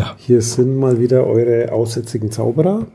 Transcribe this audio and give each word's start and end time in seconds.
Ja. 0.00 0.14
Hier 0.16 0.40
sind 0.40 0.78
mal 0.78 0.98
wieder 0.98 1.26
eure 1.26 1.72
aussätzigen 1.72 2.30
Zauberer. 2.30 2.86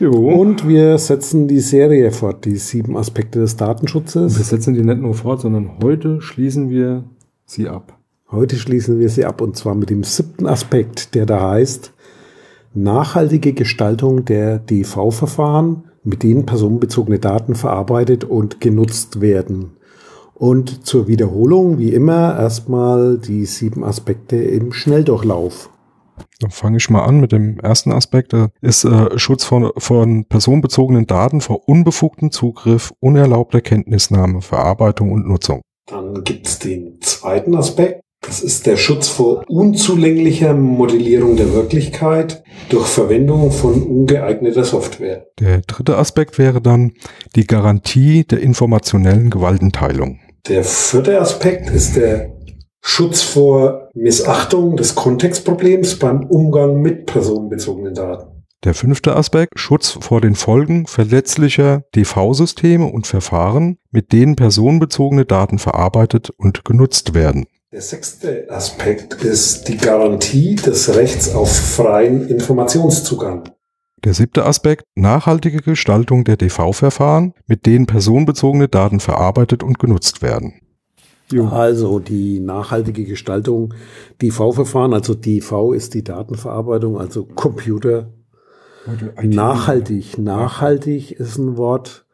Jo. 0.00 0.10
Und 0.10 0.66
wir 0.66 0.98
setzen 0.98 1.46
die 1.46 1.60
Serie 1.60 2.10
fort, 2.10 2.44
die 2.44 2.56
sieben 2.56 2.96
Aspekte 2.96 3.38
des 3.38 3.56
Datenschutzes. 3.56 4.36
wir 4.36 4.44
setzen 4.44 4.74
die 4.74 4.82
nicht 4.82 5.00
nur 5.00 5.14
fort, 5.14 5.42
sondern 5.42 5.78
heute 5.84 6.20
schließen 6.20 6.68
wir 6.68 7.04
sie 7.44 7.68
ab. 7.68 7.96
Heute 8.28 8.56
schließen 8.56 8.98
wir 8.98 9.08
sie 9.08 9.24
ab 9.24 9.40
und 9.40 9.56
zwar 9.56 9.76
mit 9.76 9.88
dem 9.88 10.02
siebten 10.02 10.46
Aspekt, 10.46 11.14
der 11.14 11.26
da 11.26 11.50
heißt 11.52 11.92
nachhaltige 12.74 13.52
Gestaltung 13.52 14.24
der 14.24 14.58
DV-Verfahren, 14.58 15.84
mit 16.02 16.24
denen 16.24 16.44
personenbezogene 16.44 17.20
Daten 17.20 17.54
verarbeitet 17.54 18.24
und 18.24 18.60
genutzt 18.60 19.20
werden. 19.20 19.76
Und 20.34 20.84
zur 20.84 21.06
Wiederholung, 21.06 21.78
wie 21.78 21.94
immer, 21.94 22.36
erstmal 22.36 23.16
die 23.16 23.46
sieben 23.46 23.84
Aspekte 23.84 24.36
im 24.36 24.72
Schnelldurchlauf. 24.72 25.70
Dann 26.40 26.50
fange 26.50 26.76
ich 26.76 26.90
mal 26.90 27.04
an 27.04 27.20
mit 27.20 27.32
dem 27.32 27.58
ersten 27.60 27.92
Aspekt. 27.92 28.32
Das 28.32 28.50
ist 28.60 28.84
äh, 28.84 29.18
Schutz 29.18 29.44
von, 29.44 29.70
von 29.76 30.24
personenbezogenen 30.24 31.06
Daten 31.06 31.40
vor 31.40 31.68
unbefugtem 31.68 32.30
Zugriff, 32.30 32.92
unerlaubter 33.00 33.60
Kenntnisnahme, 33.60 34.42
Verarbeitung 34.42 35.12
und 35.12 35.26
Nutzung. 35.26 35.62
Dann 35.86 36.24
gibt 36.24 36.46
es 36.46 36.58
den 36.58 36.98
zweiten 37.00 37.54
Aspekt. 37.54 38.00
Das 38.22 38.40
ist 38.40 38.66
der 38.66 38.76
Schutz 38.76 39.08
vor 39.08 39.44
unzulänglicher 39.46 40.52
Modellierung 40.52 41.36
der 41.36 41.52
Wirklichkeit 41.52 42.42
durch 42.70 42.86
Verwendung 42.86 43.52
von 43.52 43.82
ungeeigneter 43.82 44.64
Software. 44.64 45.26
Der 45.38 45.60
dritte 45.60 45.96
Aspekt 45.96 46.38
wäre 46.38 46.60
dann 46.60 46.92
die 47.36 47.46
Garantie 47.46 48.24
der 48.24 48.40
informationellen 48.40 49.30
Gewaltenteilung. 49.30 50.18
Der 50.48 50.64
vierte 50.64 51.20
Aspekt 51.20 51.70
ist 51.70 51.96
der 51.96 52.35
Schutz 52.88 53.20
vor 53.20 53.90
Missachtung 53.94 54.76
des 54.76 54.94
Kontextproblems 54.94 55.98
beim 55.98 56.24
Umgang 56.24 56.80
mit 56.80 57.04
personenbezogenen 57.04 57.94
Daten. 57.94 58.44
Der 58.62 58.74
fünfte 58.74 59.16
Aspekt, 59.16 59.58
Schutz 59.58 59.98
vor 60.00 60.20
den 60.20 60.36
Folgen 60.36 60.86
verletzlicher 60.86 61.82
DV-Systeme 61.96 62.86
und 62.86 63.08
Verfahren, 63.08 63.78
mit 63.90 64.12
denen 64.12 64.36
personenbezogene 64.36 65.24
Daten 65.24 65.58
verarbeitet 65.58 66.30
und 66.30 66.64
genutzt 66.64 67.12
werden. 67.12 67.46
Der 67.72 67.82
sechste 67.82 68.46
Aspekt 68.48 69.14
ist 69.14 69.66
die 69.66 69.76
Garantie 69.76 70.54
des 70.54 70.94
Rechts 70.94 71.34
auf 71.34 71.54
freien 71.54 72.28
Informationszugang. 72.28 73.50
Der 74.04 74.14
siebte 74.14 74.46
Aspekt, 74.46 74.84
nachhaltige 74.94 75.60
Gestaltung 75.60 76.22
der 76.22 76.36
DV-Verfahren, 76.36 77.34
mit 77.48 77.66
denen 77.66 77.86
personenbezogene 77.86 78.68
Daten 78.68 79.00
verarbeitet 79.00 79.64
und 79.64 79.80
genutzt 79.80 80.22
werden. 80.22 80.60
Jo. 81.30 81.48
Also 81.48 81.98
die 81.98 82.40
nachhaltige 82.40 83.04
Gestaltung 83.04 83.74
DV-Verfahren, 84.22 84.94
also 84.94 85.14
DV 85.14 85.72
ist 85.72 85.94
die 85.94 86.04
Datenverarbeitung, 86.04 86.98
also 86.98 87.24
Computer. 87.24 88.12
Nachhaltig, 89.20 90.16
nachhaltig 90.16 91.10
ist 91.10 91.38
ein 91.38 91.56
Wort, 91.56 92.06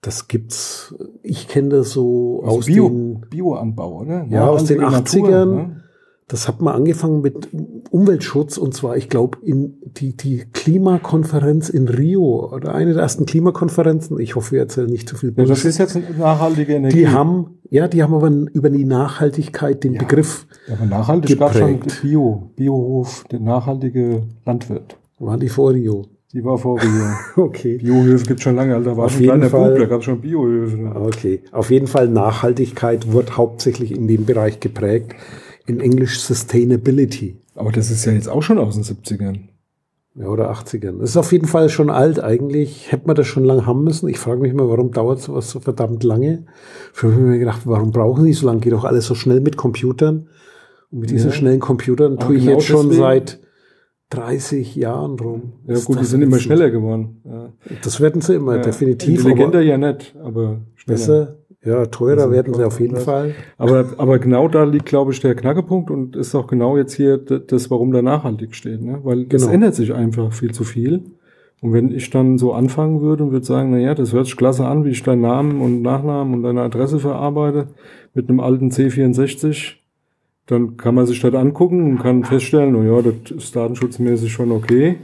das 0.00 0.26
gibt's, 0.26 0.94
ich 1.22 1.46
kenne 1.46 1.68
das 1.68 1.92
so 1.92 2.40
also 2.42 2.58
aus 2.58 2.66
Bio, 2.66 2.88
den 2.88 3.20
Bioanbau, 3.30 4.00
oder? 4.00 4.26
Ja, 4.28 4.48
aus 4.48 4.64
den 4.64 4.80
80ern. 4.80 4.90
Natur, 4.90 5.46
ne? 5.46 5.82
Das 6.30 6.46
hat 6.46 6.60
man 6.62 6.74
angefangen 6.74 7.22
mit 7.22 7.48
Umweltschutz 7.90 8.56
und 8.56 8.72
zwar, 8.72 8.96
ich 8.96 9.08
glaube, 9.08 9.38
in 9.42 9.74
die, 9.82 10.16
die 10.16 10.44
Klimakonferenz 10.52 11.68
in 11.68 11.88
Rio 11.88 12.52
oder 12.54 12.72
eine 12.72 12.94
der 12.94 13.02
ersten 13.02 13.26
Klimakonferenzen. 13.26 14.20
Ich 14.20 14.36
hoffe, 14.36 14.52
wir 14.52 14.60
erzählen 14.60 14.88
nicht 14.88 15.08
zu 15.08 15.16
viel. 15.16 15.34
Ja, 15.36 15.44
das 15.44 15.64
ist 15.64 15.78
jetzt 15.78 15.96
eine 15.96 16.06
nachhaltige 16.16 16.74
Energie. 16.74 16.98
Die 16.98 17.08
haben, 17.08 17.58
ja, 17.68 17.88
die 17.88 18.04
haben 18.04 18.14
aber 18.14 18.30
über 18.30 18.70
die 18.70 18.84
Nachhaltigkeit 18.84 19.82
den 19.82 19.94
Ja. 19.94 20.02
Begriff. 20.02 20.46
Ja, 20.68 20.74
aber 20.74 20.86
nachhaltig 20.86 21.36
gab 21.36 21.52
schon. 21.52 21.80
Bio, 22.00 22.52
Biohof, 22.54 23.24
der 23.32 23.40
nachhaltige 23.40 24.22
Landwirt. 24.46 24.96
Waren 25.18 25.40
die 25.40 25.48
vor 25.48 25.72
Rio? 25.72 26.06
Die 26.32 26.44
war 26.44 26.58
vor 26.58 26.76
Bio. 26.76 26.88
Okay. 27.44 27.78
Biohöfe 27.78 28.24
gibt 28.24 28.40
schon 28.40 28.54
lange, 28.54 28.76
Alter. 28.76 28.96
War 28.96 29.06
Auf 29.06 29.12
schon 29.12 29.22
jeden 29.22 29.32
kleiner 29.32 29.50
Fall. 29.50 29.70
Bub, 29.70 29.78
da 29.80 29.86
gab 29.86 29.98
es 29.98 30.04
schon 30.04 30.20
Biohöfe. 30.20 30.92
Okay. 30.94 31.42
Auf 31.50 31.72
jeden 31.72 31.88
Fall 31.88 32.06
Nachhaltigkeit 32.06 33.12
wird 33.12 33.36
hauptsächlich 33.36 33.90
in 33.90 34.06
dem 34.06 34.26
Bereich 34.26 34.60
geprägt. 34.60 35.16
In 35.70 35.80
Englisch 35.80 36.20
Sustainability. 36.20 37.36
Aber 37.54 37.70
das 37.72 37.90
ist 37.90 38.04
ja 38.04 38.12
jetzt 38.12 38.28
auch 38.28 38.42
schon 38.42 38.58
aus 38.58 38.74
den 38.74 38.84
70ern. 38.84 39.38
Ja, 40.16 40.26
oder 40.26 40.50
80ern. 40.50 40.98
Das 40.98 41.10
ist 41.10 41.16
auf 41.16 41.30
jeden 41.32 41.46
Fall 41.46 41.68
schon 41.68 41.88
alt. 41.88 42.22
Eigentlich 42.22 42.90
hätte 42.90 43.06
man 43.06 43.14
das 43.14 43.26
schon 43.28 43.44
lange 43.44 43.64
haben 43.66 43.84
müssen. 43.84 44.08
Ich 44.08 44.18
frage 44.18 44.40
mich 44.40 44.52
mal, 44.52 44.68
warum 44.68 44.90
dauert 44.90 45.20
sowas 45.20 45.50
so 45.50 45.60
verdammt 45.60 46.02
lange? 46.02 46.46
Früher 46.92 47.12
habe 47.12 47.22
ich 47.22 47.28
mir 47.28 47.38
gedacht, 47.38 47.62
warum 47.64 47.92
brauchen 47.92 48.24
die 48.24 48.32
so 48.32 48.46
lange? 48.46 48.60
Geht 48.60 48.72
doch 48.72 48.84
alles 48.84 49.06
so 49.06 49.14
schnell 49.14 49.40
mit 49.40 49.56
Computern. 49.56 50.26
Und 50.90 50.98
mit 51.00 51.10
diesen 51.10 51.30
Ja. 51.30 51.36
schnellen 51.36 51.60
Computern 51.60 52.14
Aber 52.18 52.26
tue 52.26 52.36
ich 52.36 52.42
genau 52.44 52.54
jetzt 52.58 52.66
schon 52.66 52.88
deswegen- 52.88 53.02
seit 53.02 53.40
30 54.10 54.74
Jahren 54.74 55.18
rum. 55.20 55.52
Ja 55.68 55.74
Ist 55.74 55.84
gut, 55.84 56.00
die 56.00 56.04
sind 56.04 56.22
immer 56.22 56.40
schneller 56.40 56.70
geworden. 56.70 57.20
Ja. 57.24 57.52
Das 57.84 58.00
werden 58.00 58.20
sie 58.20 58.34
immer, 58.34 58.56
Ja, 58.56 58.62
definitiv. 58.62 59.20
Intelligenter 59.20 59.60
ja 59.60 59.78
nicht, 59.78 60.16
aber 60.20 60.62
schneller. 60.74 60.98
besser. 60.98 61.36
Ja, 61.62 61.84
teurer 61.86 62.22
Also, 62.22 62.32
werden 62.32 62.54
sie 62.54 62.64
auf 62.64 62.80
jeden 62.80 62.96
Fall. 62.96 63.34
Aber, 63.58 63.84
aber 63.98 64.18
genau 64.18 64.48
da 64.48 64.64
liegt, 64.64 64.86
glaube 64.86 65.12
ich, 65.12 65.20
der 65.20 65.34
Knackepunkt 65.34 65.90
und 65.90 66.16
ist 66.16 66.34
auch 66.34 66.46
genau 66.46 66.78
jetzt 66.78 66.94
hier 66.94 67.18
das, 67.18 67.70
warum 67.70 67.92
da 67.92 68.00
nachhaltig 68.00 68.54
steht. 68.54 68.80
Ne? 68.82 69.00
Weil 69.02 69.22
es 69.22 69.42
Genau. 69.42 69.48
ändert 69.52 69.74
sich 69.74 69.92
einfach 69.92 70.32
viel 70.32 70.52
zu 70.52 70.64
viel. 70.64 71.02
Und 71.60 71.74
wenn 71.74 71.94
ich 71.94 72.08
dann 72.08 72.38
so 72.38 72.54
anfangen 72.54 73.02
würde 73.02 73.24
und 73.24 73.32
würde 73.32 73.44
sagen, 73.44 73.72
na 73.72 73.78
ja, 73.78 73.94
das 73.94 74.14
hört 74.14 74.24
sich 74.24 74.36
klasse 74.38 74.64
an, 74.64 74.86
wie 74.86 74.90
ich 74.90 75.02
deinen 75.02 75.20
Namen 75.20 75.60
und 75.60 75.82
Nachnamen 75.82 76.32
und 76.32 76.42
deine 76.42 76.62
Adresse 76.62 76.98
verarbeite 76.98 77.66
mit 78.14 78.30
einem 78.30 78.40
alten 78.40 78.70
C64, 78.70 79.74
dann 80.46 80.78
kann 80.78 80.94
man 80.94 81.04
sich 81.04 81.20
das 81.20 81.34
angucken 81.34 81.82
und 81.84 81.98
kann 81.98 82.24
feststellen, 82.24 82.72
na 82.72 82.82
ja, 82.90 83.02
das 83.02 83.30
ist 83.30 83.54
datenschutzmäßig 83.54 84.32
schon 84.32 84.50
okay. 84.50 84.96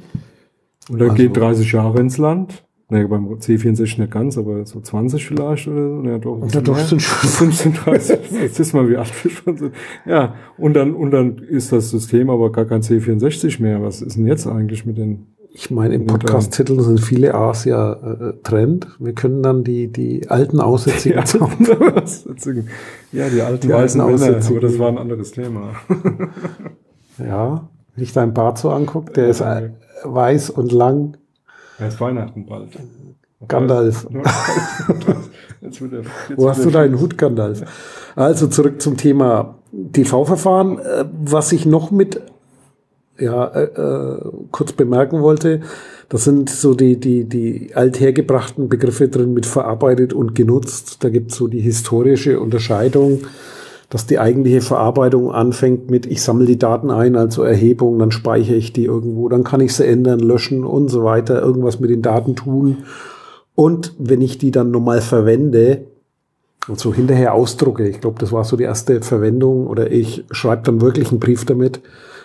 Und 0.89 0.99
dann 1.01 1.11
Also- 1.11 1.23
geht 1.23 1.37
30 1.37 1.71
Jahre 1.73 2.01
ins 2.01 2.17
Land. 2.17 2.65
Nee, 2.89 3.05
beim 3.05 3.27
C64 3.27 4.01
nicht 4.01 4.13
ganz, 4.13 4.39
aber 4.39 4.65
so 4.65 4.81
20 4.81 5.27
vielleicht 5.27 5.67
oder 5.67 5.89
so. 5.89 6.03
Ja, 6.09 6.19
doch, 6.19 6.53
Ja, 6.53 6.61
doch, 6.61 6.79
sind 6.79 7.03
schon 7.03 7.29
15, 7.29 7.75
30. 7.75 8.19
Jetzt 8.31 8.61
ist 8.61 8.75
mal 8.75 8.89
wie 8.89 8.97
alt 8.97 9.13
wir 9.25 9.31
schon 9.33 9.57
sind. 9.57 9.75
Ja, 10.05 10.35
und 10.57 10.75
dann, 10.75 10.95
und 10.95 11.11
dann 11.11 11.39
ist 11.39 11.73
das 11.73 11.91
System 11.91 12.31
aber 12.31 12.53
gar 12.53 12.65
kein 12.65 12.83
C64 12.83 13.61
mehr. 13.61 13.83
Was 13.83 14.03
ist 14.03 14.17
denn 14.17 14.27
jetzt 14.29 14.47
eigentlich 14.47 14.87
mit 14.87 14.99
den, 14.99 15.27
Ich 15.51 15.69
meine, 15.73 15.95
im 15.97 16.07
Podcast-Titel 16.07 16.79
sind 16.81 17.01
viele 17.01 17.35
A's 17.35 17.65
ja 17.65 17.93
äh, 17.95 18.35
Trend. 18.45 18.87
Wir 19.01 19.15
können 19.15 19.43
dann 19.43 19.65
die, 19.65 19.91
die 19.91 20.31
alten 20.31 20.61
Aussätzigen 20.61 21.19
Aussätzigen. 21.97 22.69
ja, 23.11 23.29
die 23.29 23.41
alten 23.43 23.67
Die 23.67 23.73
weißen 23.73 24.01
alten 24.01 24.15
Aussätzigen. 24.15 24.59
aber 24.59 24.67
das 24.69 24.79
war 24.79 24.89
ein 24.91 24.99
anderes 24.99 25.33
Thema. 25.33 25.71
Ja, 27.19 27.69
wenn 27.95 28.05
ich 28.05 28.13
deinen 28.13 28.35
Bart 28.35 28.59
so 28.59 28.71
angucke, 28.71 29.13
der 29.13 29.29
ist 29.29 29.41
äh, 29.41 29.71
weiß 30.05 30.51
und 30.51 30.71
lang. 30.71 31.17
Ja, 31.79 31.87
ist 31.87 32.01
Weihnachten 32.01 32.47
bald. 32.47 32.71
Gandalf. 33.49 34.07
Jetzt 35.61 35.81
wird 35.81 35.93
jetzt 35.93 36.11
Wo 36.37 36.49
hast 36.49 36.65
du 36.65 36.71
deinen 36.71 36.99
Hut, 36.99 37.19
Gandalf? 37.19 37.63
Also 38.15 38.47
zurück 38.47 38.81
zum 38.81 38.97
Thema 38.97 39.59
TV-Verfahren. 39.93 40.79
Äh, 40.79 41.05
Was 41.25 41.53
ich 41.53 41.67
noch 41.67 41.91
mit 41.91 42.21
ja, 43.19 43.47
äh, 43.47 43.65
äh, 43.65 44.21
kurz 44.51 44.73
bemerken 44.73 45.23
wollte, 45.23 45.61
das 46.09 46.25
sind 46.25 46.51
so 46.51 46.75
die, 46.75 47.01
die, 47.01 47.25
die 47.25 47.75
althergebrachten 47.75 48.69
Begriffe 48.69 49.09
drin 49.09 49.33
mit 49.33 49.47
verarbeitet 49.47 50.13
und 50.13 50.35
genutzt. 50.35 51.03
Da 51.03 51.09
gibt 51.09 51.33
es 51.33 51.39
so 51.39 51.49
die 51.49 51.61
historische 51.61 52.41
Unterscheidung, 52.41 53.23
dass 53.89 54.07
die 54.07 54.19
eigentliche 54.19 54.61
Verarbeitung 54.61 55.31
anfängt 55.31 55.91
mit, 55.91 56.07
ich 56.07 56.23
sammle 56.23 56.47
die 56.47 56.59
Daten 56.59 56.91
ein, 56.91 57.15
also 57.17 57.43
Erhebung, 57.43 57.99
dann 57.99 58.11
speichere 58.11 58.57
ich 58.57 58.73
die 58.73 58.85
irgendwo, 58.85 59.29
dann 59.29 59.45
kann 59.45 59.61
ich 59.61 59.75
sie 59.75 59.87
ändern, 59.87 60.19
löschen 60.19 60.65
und 60.65 60.89
so 60.89 61.05
weiter, 61.05 61.41
irgendwas 61.41 61.79
mit 61.79 61.91
den 61.91 62.03
Daten 62.03 62.35
tun. 62.35 62.79
Und 63.55 63.95
wenn 63.99 64.21
ich 64.21 64.39
die 64.39 64.51
dann 64.51 64.71
nochmal 64.71 65.01
verwende, 65.01 65.87
und 66.69 66.81
so 66.81 66.93
hinterher 66.93 67.33
ausdrucke, 67.33 67.89
ich 67.89 68.01
glaube, 68.01 68.19
das 68.19 68.33
war 68.33 68.43
so 68.45 68.57
die 68.57 68.65
erste 68.65 69.01
Verwendung, 69.01 69.69
oder 69.69 69.93
ich 69.93 70.25
schreibe 70.33 70.63
dann 70.65 70.81
wirklich 70.81 71.11
einen 71.11 71.21
Brief 71.21 71.45
damit. 71.45 71.81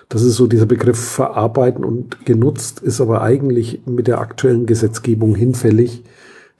Das 0.09 0.23
ist 0.23 0.35
so 0.35 0.47
dieser 0.47 0.65
Begriff 0.65 0.99
verarbeiten 0.99 1.85
und 1.85 2.25
genutzt, 2.25 2.81
ist 2.81 2.99
aber 2.99 3.21
eigentlich 3.21 3.81
mit 3.85 4.07
der 4.07 4.19
aktuellen 4.19 4.65
Gesetzgebung 4.65 5.35
hinfällig. 5.35 6.03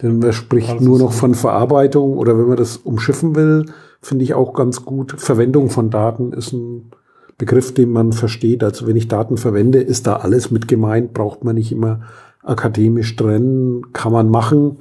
Denn 0.02 0.20
man 0.20 0.32
spricht 0.32 0.70
Also 0.70 0.86
nur 0.86 1.00
noch 1.00 1.12
von 1.12 1.36
Verarbeitung 1.36 2.18
oder 2.18 2.38
wenn 2.38 2.48
man 2.48 2.58
das 2.58 2.78
umschiffen 2.78 3.36
will, 3.36 3.66
finde 4.02 4.24
ich 4.24 4.34
auch 4.34 4.54
ganz 4.54 4.84
gut. 4.84 5.14
Verwendung 5.18 5.70
von 5.70 5.90
Daten 5.90 6.34
ist 6.34 6.54
ein 6.54 6.92
Begriff, 7.38 7.74
den 7.74 7.92
man 7.92 8.14
versteht. 8.14 8.64
Also 8.64 8.88
wenn 8.88 8.96
ich 8.96 9.08
Daten 9.08 9.38
verwende, 9.38 9.80
ist 9.80 10.08
da 10.08 10.18
alles 10.18 10.52
mit 10.52 10.68
gemeint, 10.68 11.14
braucht 11.14 11.44
man 11.44 11.56
nicht 11.56 11.72
immer 11.72 12.02
akademisch 12.44 13.16
trennen, 13.16 13.94
kann 13.94 14.12
man 14.12 14.30
machen. 14.30 14.78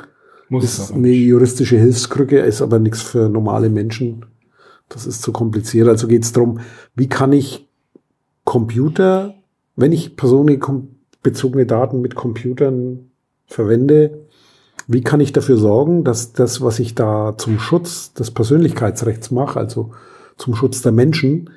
Muss 0.48 0.64
ist 0.64 0.92
eine 0.92 1.10
juristische 1.10 1.76
Hilfskrücke, 1.76 2.40
ist 2.40 2.60
aber 2.60 2.78
nichts 2.78 3.02
für 3.02 3.28
normale 3.28 3.70
Menschen. 3.70 4.26
Das 4.88 5.06
ist 5.06 5.22
zu 5.22 5.32
kompliziert. 5.32 5.88
Also 5.88 6.08
geht 6.08 6.24
es 6.24 6.32
darum, 6.32 6.60
wie 6.96 7.08
kann 7.08 7.32
ich 7.32 7.68
Computer, 8.44 9.34
wenn 9.76 9.92
ich 9.92 10.16
personenbezogene 10.16 11.66
Daten 11.66 12.00
mit 12.00 12.14
Computern 12.16 13.10
verwende, 13.46 14.26
wie 14.86 15.02
kann 15.02 15.20
ich 15.20 15.32
dafür 15.32 15.56
sorgen, 15.56 16.04
dass 16.04 16.32
das, 16.32 16.60
was 16.62 16.78
ich 16.78 16.94
da 16.94 17.34
zum 17.36 17.58
Schutz 17.58 18.12
des 18.14 18.30
Persönlichkeitsrechts 18.30 19.30
mache, 19.30 19.58
also 19.58 19.90
zum 20.36 20.54
Schutz 20.54 20.82
der 20.82 20.92
Menschen, 20.92 21.50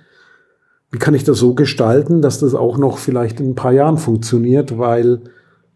wie 0.91 0.99
kann 0.99 1.15
ich 1.15 1.23
das 1.23 1.39
so 1.39 1.55
gestalten, 1.55 2.21
dass 2.21 2.39
das 2.39 2.53
auch 2.53 2.77
noch 2.77 2.99
vielleicht 2.99 3.39
in 3.39 3.51
ein 3.51 3.55
paar 3.55 3.71
Jahren 3.71 3.97
funktioniert, 3.97 4.77
weil 4.77 5.21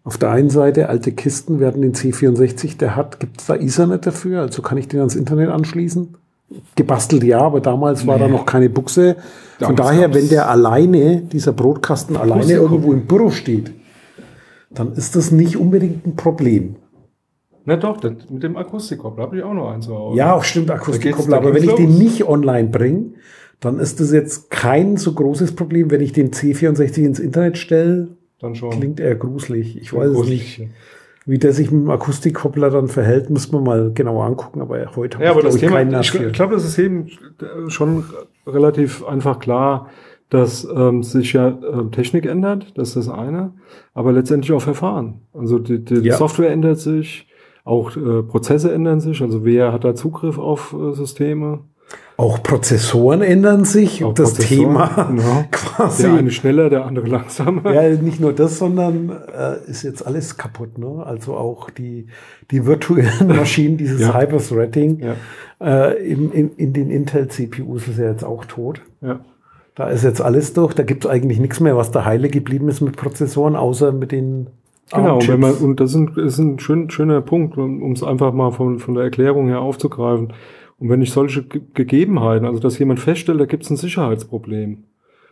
auf 0.04 0.18
der 0.18 0.32
einen 0.32 0.50
Seite 0.50 0.90
alte 0.90 1.12
Kisten 1.12 1.60
werden 1.60 1.82
den 1.82 1.94
C64, 1.94 2.78
der 2.78 2.96
hat, 2.96 3.20
gibt 3.20 3.42
es 3.42 3.48
da 3.48 3.56
Ethernet 3.56 4.06
dafür, 4.06 4.42
also 4.42 4.62
kann 4.62 4.78
ich 4.78 4.88
den 4.88 5.00
ans 5.00 5.16
Internet 5.16 5.50
anschließen? 5.50 6.16
Gebastelt 6.76 7.24
ja, 7.24 7.42
aber 7.42 7.60
damals 7.60 8.04
nee. 8.04 8.08
war 8.08 8.20
da 8.20 8.28
noch 8.28 8.46
keine 8.46 8.70
Buchse. 8.70 9.18
Von 9.60 9.76
damals 9.76 9.98
daher, 9.98 10.14
wenn 10.14 10.30
der 10.30 10.50
alleine, 10.50 11.24
dieser 11.24 11.52
Brotkasten 11.52 12.16
alleine 12.16 12.54
irgendwo 12.54 12.94
im 12.94 13.06
Büro 13.06 13.32
steht, 13.32 13.72
dann 14.70 14.94
ist 14.94 15.16
das 15.16 15.32
nicht 15.32 15.58
unbedingt 15.58 16.06
ein 16.06 16.16
Problem. 16.16 16.76
Na 17.68 17.76
doch, 17.76 17.98
das, 17.98 18.14
mit 18.30 18.44
dem 18.44 18.56
Akustikkoppler 18.56 19.24
habe 19.24 19.38
ich 19.38 19.44
auch 19.44 19.54
noch 19.54 19.70
eins 19.70 19.90
Hause. 19.90 20.18
Ja, 20.18 20.34
auch 20.34 20.44
stimmt, 20.46 20.72
Akustikkoppler. 20.72 21.36
Aber 21.36 21.54
wenn 21.54 21.64
ich 21.64 21.70
los. 21.70 21.76
den 21.76 21.98
nicht 21.98 22.26
online 22.26 22.70
bringe, 22.70 23.12
dann 23.60 23.78
ist 23.80 24.00
das 24.00 24.14
jetzt 24.14 24.50
kein 24.50 24.96
so 24.96 25.12
großes 25.12 25.54
Problem. 25.54 25.92
Wenn 25.92 26.00
ich 26.00 26.14
den 26.14 26.32
C64 26.32 27.04
ins 27.04 27.20
Internet 27.20 27.58
stelle, 27.58 28.08
dann 28.40 28.56
schon. 28.56 28.70
klingt 28.70 29.02
er 29.02 29.16
gruselig. 29.16 29.78
Ich 29.82 29.94
weiß 29.94 30.12
es 30.12 30.30
nicht. 30.30 30.62
Wie 31.26 31.40
der 31.40 31.52
sich 31.52 31.70
mit 31.70 31.82
dem 31.82 31.90
Akustikkoppler 31.90 32.70
dann 32.70 32.88
verhält, 32.88 33.30
muss 33.30 33.52
man 33.52 33.66
mal 33.66 33.92
genauer 33.94 34.24
angucken. 34.24 34.62
Aber 34.62 34.96
heute 34.96 35.22
ja, 35.22 35.32
aber 35.32 35.42
das 35.42 35.56
ich, 35.56 35.60
Thema, 35.60 35.76
keinen 35.76 36.00
ich, 36.00 36.16
ich 36.16 36.32
glaube, 36.32 36.54
das 36.54 36.64
ist 36.64 36.80
eben 36.80 37.10
schon 37.68 38.06
relativ 38.48 39.04
einfach 39.06 39.40
klar, 39.40 39.90
dass 40.30 40.66
ähm, 40.74 41.04
sich 41.04 41.34
ja 41.34 41.50
äh, 41.50 41.92
Technik 41.92 42.26
ändert, 42.28 42.78
das 42.78 42.90
ist 42.90 42.96
das 42.96 43.10
eine, 43.10 43.52
aber 43.94 44.14
letztendlich 44.14 44.54
auch 44.54 44.62
Verfahren. 44.62 45.22
Also 45.34 45.60
die, 45.60 45.84
die 45.84 45.96
ja. 45.96 46.16
Software 46.16 46.52
ändert 46.52 46.80
sich, 46.80 47.27
auch 47.68 47.96
äh, 47.96 48.24
Prozesse 48.24 48.74
ändern 48.74 49.02
sich, 49.02 49.22
also 49.22 49.44
wer 49.44 49.74
hat 49.74 49.84
da 49.84 49.94
Zugriff 49.94 50.38
auf 50.38 50.74
äh, 50.74 50.94
Systeme. 50.94 51.60
Auch 52.18 52.42
Prozessoren 52.42 53.22
ändern 53.22 53.64
sich. 53.64 54.04
Auch 54.04 54.14
das 54.14 54.34
Thema 54.34 55.08
genau. 55.08 55.46
quasi. 55.52 56.04
Der 56.04 56.14
eine 56.14 56.32
schneller, 56.32 56.70
der 56.70 56.86
andere 56.86 57.08
langsamer. 57.08 57.72
Ja, 57.72 57.90
nicht 57.90 58.20
nur 58.20 58.34
das, 58.34 58.58
sondern 58.58 59.10
äh, 59.10 59.70
ist 59.70 59.84
jetzt 59.84 60.06
alles 60.06 60.36
kaputt. 60.36 60.78
Ne? 60.80 61.04
Also 61.06 61.36
auch 61.36 61.70
die, 61.70 62.08
die 62.50 62.66
virtuellen 62.66 63.28
Maschinen, 63.28 63.78
dieses 63.78 64.02
ja. 64.02 64.18
Hyper-Threading 64.18 65.00
ja. 65.00 65.16
äh, 65.62 65.94
in, 66.04 66.32
in, 66.32 66.52
in 66.54 66.74
den 66.74 66.90
Intel-CPUs 66.90 67.88
ist 67.88 68.00
ja 68.00 68.10
jetzt 68.10 68.24
auch 68.24 68.46
tot. 68.46 68.82
Ja. 69.02 69.20
Da 69.76 69.90
ist 69.90 70.04
jetzt 70.04 70.22
alles 70.22 70.54
durch. 70.54 70.74
Da 70.74 70.82
gibt 70.82 71.06
es 71.06 71.12
eigentlich 71.12 71.40
nichts 71.40 71.60
mehr, 71.60 71.78
was 71.78 71.92
da 71.92 72.04
heile 72.04 72.30
geblieben 72.30 72.68
ist 72.68 72.82
mit 72.82 72.98
Prozessoren, 72.98 73.56
außer 73.56 73.92
mit 73.92 74.12
den 74.12 74.48
Genau, 74.94 75.20
wenn 75.28 75.40
man, 75.40 75.54
und 75.56 75.80
das 75.80 75.94
ist, 75.94 76.18
ist 76.18 76.40
ein 76.40 76.60
schön, 76.60 76.90
schöner 76.90 77.22
Punkt, 77.22 77.58
um 77.58 77.92
es 77.92 78.04
einfach 78.04 78.34
mal 78.34 78.52
von, 78.52 78.80
von 78.80 78.94
der 78.94 79.04
Erklärung 79.04 79.48
her 79.48 79.60
aufzugreifen. 79.60 80.34
Und 80.80 80.90
wenn 80.90 81.02
ich 81.02 81.12
solche 81.12 81.44
Ge 81.44 81.62
Gegebenheiten, 81.74 82.46
also 82.46 82.60
dass 82.60 82.80
jemand 82.80 83.00
feststellt, 83.00 83.40
da 83.40 83.46
gibt 83.46 83.64
es 83.64 83.70
ein 83.70 83.78
Sicherheitsproblem. 83.78 84.84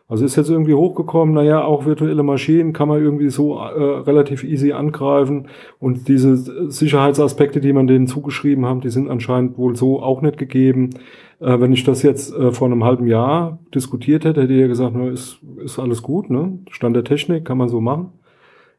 Also 0.08 0.24
ist 0.24 0.36
jetzt 0.36 0.52
irgendwie 0.52 0.76
hochgekommen, 0.76 1.34
naja, 1.34 1.64
auch 1.64 1.86
virtuelle 1.86 2.22
Maschinen 2.22 2.74
kann 2.74 2.88
man 2.88 3.02
irgendwie 3.02 3.30
so 3.30 3.58
äh, 3.58 4.00
relativ 4.02 4.44
easy 4.44 4.72
angreifen. 4.72 5.48
Und 5.80 6.08
diese 6.08 6.70
Sicherheitsaspekte, 6.70 7.60
die 7.60 7.74
man 7.74 7.88
denen 7.88 8.06
zugeschrieben 8.06 8.66
haben, 8.66 8.82
die 8.82 8.90
sind 8.90 9.10
anscheinend 9.10 9.58
wohl 9.58 9.76
so 9.76 10.04
auch 10.04 10.22
nicht 10.22 10.38
gegeben. 10.38 10.92
Äh, 11.40 11.60
wenn 11.60 11.74
ich 11.74 11.86
das 11.86 12.04
jetzt 12.04 12.36
äh, 12.36 12.52
vor 12.52 12.68
einem 12.68 12.84
halben 12.84 13.08
Jahr 13.08 13.58
diskutiert 13.74 14.26
hätte, 14.26 14.44
hätte 14.44 14.54
ich 14.54 14.60
ja 14.60 14.68
gesagt, 14.68 14.94
na, 14.96 15.10
ist, 15.10 15.40
ist 15.64 15.80
alles 15.80 16.04
gut, 16.04 16.30
ne? 16.30 16.60
Stand 16.70 16.96
der 16.96 17.04
Technik, 17.04 17.46
kann 17.46 17.58
man 17.58 17.70
so 17.70 17.82
machen. 17.82 18.12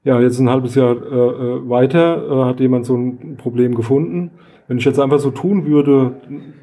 Ja, 0.07 0.21
jetzt 0.21 0.39
ein 0.39 0.49
halbes 0.49 0.77
Jahr 0.77 0.93
äh, 0.95 0.99
äh, 0.99 1.69
weiter 1.69 2.31
äh, 2.31 2.45
hat 2.45 2.61
jemand 2.61 2.87
so 2.87 2.97
ein 2.97 3.37
Problem 3.39 3.75
gefunden. 3.75 4.31
Wenn 4.69 4.79
ich 4.79 4.85
jetzt 4.85 5.01
einfach 5.01 5.19
so 5.19 5.33
tun 5.33 5.67
würde, 5.67 6.21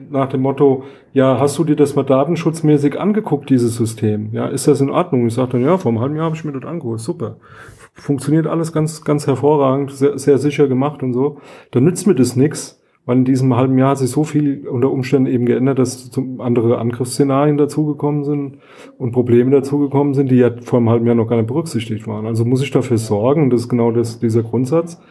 nach 0.09 0.29
dem 0.29 0.39
Motto, 0.39 0.85
ja, 1.11 1.37
hast 1.41 1.57
du 1.57 1.65
dir 1.65 1.75
das 1.75 1.93
mal 1.93 2.03
datenschutzmäßig 2.03 2.97
angeguckt, 2.97 3.49
dieses 3.49 3.75
System? 3.75 4.29
Ja, 4.31 4.45
ist 4.45 4.69
das 4.69 4.79
in 4.79 4.89
Ordnung? 4.89 5.27
Ich 5.27 5.33
sage 5.33 5.51
dann, 5.51 5.61
ja, 5.61 5.77
vor 5.77 5.91
einem 5.91 5.99
halben 5.99 6.15
Jahr 6.15 6.27
habe 6.27 6.37
ich 6.37 6.45
mir 6.45 6.53
das 6.53 6.63
angeguckt, 6.63 7.01
super. 7.01 7.35
Funktioniert 7.93 8.47
alles 8.47 8.71
ganz, 8.71 9.03
ganz 9.03 9.27
hervorragend, 9.27 9.91
sehr, 9.91 10.17
sehr 10.17 10.37
sicher 10.37 10.69
gemacht 10.69 11.03
und 11.03 11.11
so. 11.11 11.39
Dann 11.71 11.83
nützt 11.83 12.07
mir 12.07 12.15
das 12.15 12.37
nix 12.37 12.81
weil 13.05 13.17
in 13.17 13.25
diesem 13.25 13.55
halben 13.55 13.77
Jahr 13.77 13.91
hat 13.91 13.97
sich 13.97 14.09
so 14.09 14.23
viel 14.23 14.67
unter 14.67 14.89
Umständen 14.89 15.27
eben 15.27 15.45
geändert, 15.45 15.77
dass 15.79 16.09
andere 16.39 16.77
Angriffsszenarien 16.77 17.57
dazugekommen 17.57 18.23
sind 18.23 18.59
und 18.97 19.11
Probleme 19.11 19.51
dazugekommen 19.51 20.13
sind, 20.13 20.31
die 20.31 20.37
ja 20.37 20.51
vor 20.61 20.79
einem 20.79 20.89
halben 20.89 21.05
Jahr 21.05 21.15
noch 21.15 21.27
gar 21.27 21.35
nicht 21.35 21.47
berücksichtigt 21.47 22.07
waren. 22.07 22.25
Also 22.25 22.45
muss 22.45 22.63
ich 22.63 22.71
dafür 22.71 22.97
sorgen, 22.97 23.49
das 23.49 23.61
ist 23.61 23.69
genau 23.69 23.91
das, 23.91 24.19
dieser 24.19 24.43
Grundsatz, 24.43 25.01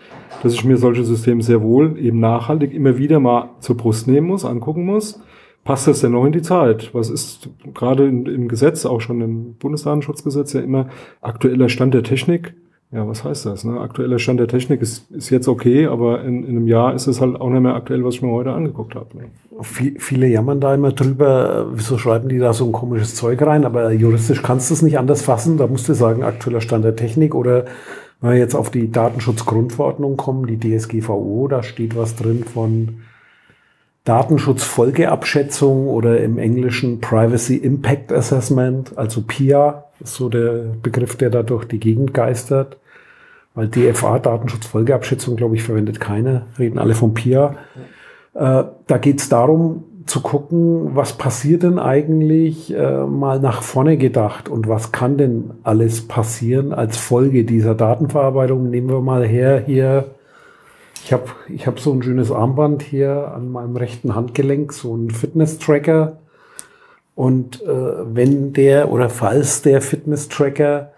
dass 0.42 0.54
ich 0.54 0.64
mir 0.64 0.78
solche 0.78 1.04
Systeme 1.04 1.42
sehr 1.42 1.62
wohl 1.62 1.98
eben 1.98 2.18
nachhaltig 2.18 2.72
immer 2.72 2.96
wieder 2.96 3.20
mal 3.20 3.50
zur 3.60 3.76
Brust 3.76 4.08
nehmen 4.08 4.26
muss, 4.26 4.46
angucken 4.46 4.86
muss. 4.86 5.20
Passt 5.64 5.86
das 5.86 6.00
denn 6.00 6.12
noch 6.12 6.24
in 6.24 6.32
die 6.32 6.42
Zeit? 6.42 6.92
Was 6.92 7.08
ist 7.08 7.50
gerade 7.74 8.08
im 8.08 8.48
Gesetz, 8.48 8.84
auch 8.84 9.00
schon 9.00 9.20
im 9.20 9.54
Bundesdatenschutzgesetz 9.54 10.54
ja 10.54 10.60
immer 10.60 10.88
aktueller 11.20 11.68
Stand 11.68 11.94
der 11.94 12.02
Technik? 12.02 12.54
Ja, 12.92 13.08
was 13.08 13.24
heißt 13.24 13.46
das? 13.46 13.64
Ne? 13.64 13.80
Aktueller 13.80 14.18
Stand 14.18 14.38
der 14.38 14.48
Technik 14.48 14.82
ist, 14.82 15.10
ist 15.10 15.30
jetzt 15.30 15.48
okay, 15.48 15.86
aber 15.86 16.22
in, 16.24 16.44
in 16.44 16.50
einem 16.50 16.68
Jahr 16.68 16.94
ist 16.94 17.06
es 17.06 17.22
halt 17.22 17.40
auch 17.40 17.48
nicht 17.48 17.62
mehr 17.62 17.74
aktuell, 17.74 18.04
was 18.04 18.16
ich 18.16 18.22
mir 18.22 18.30
heute 18.30 18.52
angeguckt 18.52 18.94
habe. 18.94 19.16
Ne? 19.16 19.24
Viele 19.62 20.26
jammern 20.26 20.60
da 20.60 20.74
immer 20.74 20.92
drüber, 20.92 21.68
wieso 21.72 21.96
schreiben 21.96 22.28
die 22.28 22.38
da 22.38 22.52
so 22.52 22.66
ein 22.66 22.72
komisches 22.72 23.14
Zeug 23.14 23.40
rein, 23.40 23.64
aber 23.64 23.92
juristisch 23.92 24.42
kannst 24.42 24.68
du 24.68 24.74
es 24.74 24.82
nicht 24.82 24.98
anders 24.98 25.22
fassen. 25.22 25.56
Da 25.56 25.66
musst 25.68 25.88
du 25.88 25.94
sagen, 25.94 26.22
aktueller 26.22 26.60
Stand 26.60 26.84
der 26.84 26.94
Technik 26.94 27.34
oder 27.34 27.64
wenn 28.20 28.32
wir 28.32 28.38
jetzt 28.38 28.54
auf 28.54 28.68
die 28.68 28.92
Datenschutzgrundverordnung 28.92 30.18
kommen, 30.18 30.46
die 30.46 30.60
DSGVO, 30.60 31.48
da 31.48 31.62
steht 31.62 31.96
was 31.96 32.14
drin 32.14 32.44
von 32.44 33.00
Datenschutzfolgeabschätzung 34.04 35.86
oder 35.88 36.20
im 36.20 36.38
Englischen 36.38 37.00
Privacy 37.00 37.56
Impact 37.56 38.12
Assessment, 38.12 38.98
also 38.98 39.22
PIA, 39.22 39.84
ist 40.00 40.16
so 40.16 40.28
der 40.28 40.66
Begriff, 40.82 41.16
der 41.16 41.30
da 41.30 41.42
durch 41.42 41.64
die 41.64 41.80
Gegend 41.80 42.12
geistert. 42.12 42.76
Weil 43.54 43.68
DFA, 43.68 44.18
Datenschutzfolgeabschätzung, 44.18 45.36
glaube 45.36 45.56
ich, 45.56 45.62
verwendet 45.62 46.00
keiner, 46.00 46.46
reden 46.58 46.78
alle 46.78 46.94
vom 46.94 47.14
PIA. 47.14 47.56
Äh, 48.34 48.64
da 48.86 48.98
geht 48.98 49.20
es 49.20 49.28
darum, 49.28 49.84
zu 50.06 50.20
gucken, 50.20 50.96
was 50.96 51.12
passiert 51.12 51.62
denn 51.62 51.78
eigentlich 51.78 52.74
äh, 52.74 53.04
mal 53.04 53.38
nach 53.38 53.62
vorne 53.62 53.96
gedacht 53.96 54.48
und 54.48 54.68
was 54.68 54.90
kann 54.90 55.16
denn 55.16 55.52
alles 55.62 56.08
passieren 56.08 56.72
als 56.72 56.96
Folge 56.96 57.44
dieser 57.44 57.74
Datenverarbeitung. 57.74 58.68
Nehmen 58.68 58.88
wir 58.88 59.00
mal 59.00 59.24
her 59.24 59.62
hier, 59.64 60.06
ich 61.04 61.12
habe 61.12 61.24
ich 61.48 61.66
hab 61.66 61.80
so 61.80 61.92
ein 61.92 62.02
schönes 62.02 62.30
Armband 62.30 62.82
hier 62.82 63.32
an 63.34 63.50
meinem 63.50 63.76
rechten 63.76 64.14
Handgelenk, 64.14 64.72
so 64.72 64.96
ein 64.96 65.10
Fitness-Tracker. 65.10 66.18
Und 67.14 67.62
äh, 67.62 67.66
wenn 68.14 68.52
der 68.52 68.90
oder 68.90 69.08
falls 69.08 69.62
der 69.62 69.80
Fitness-Tracker 69.80 70.92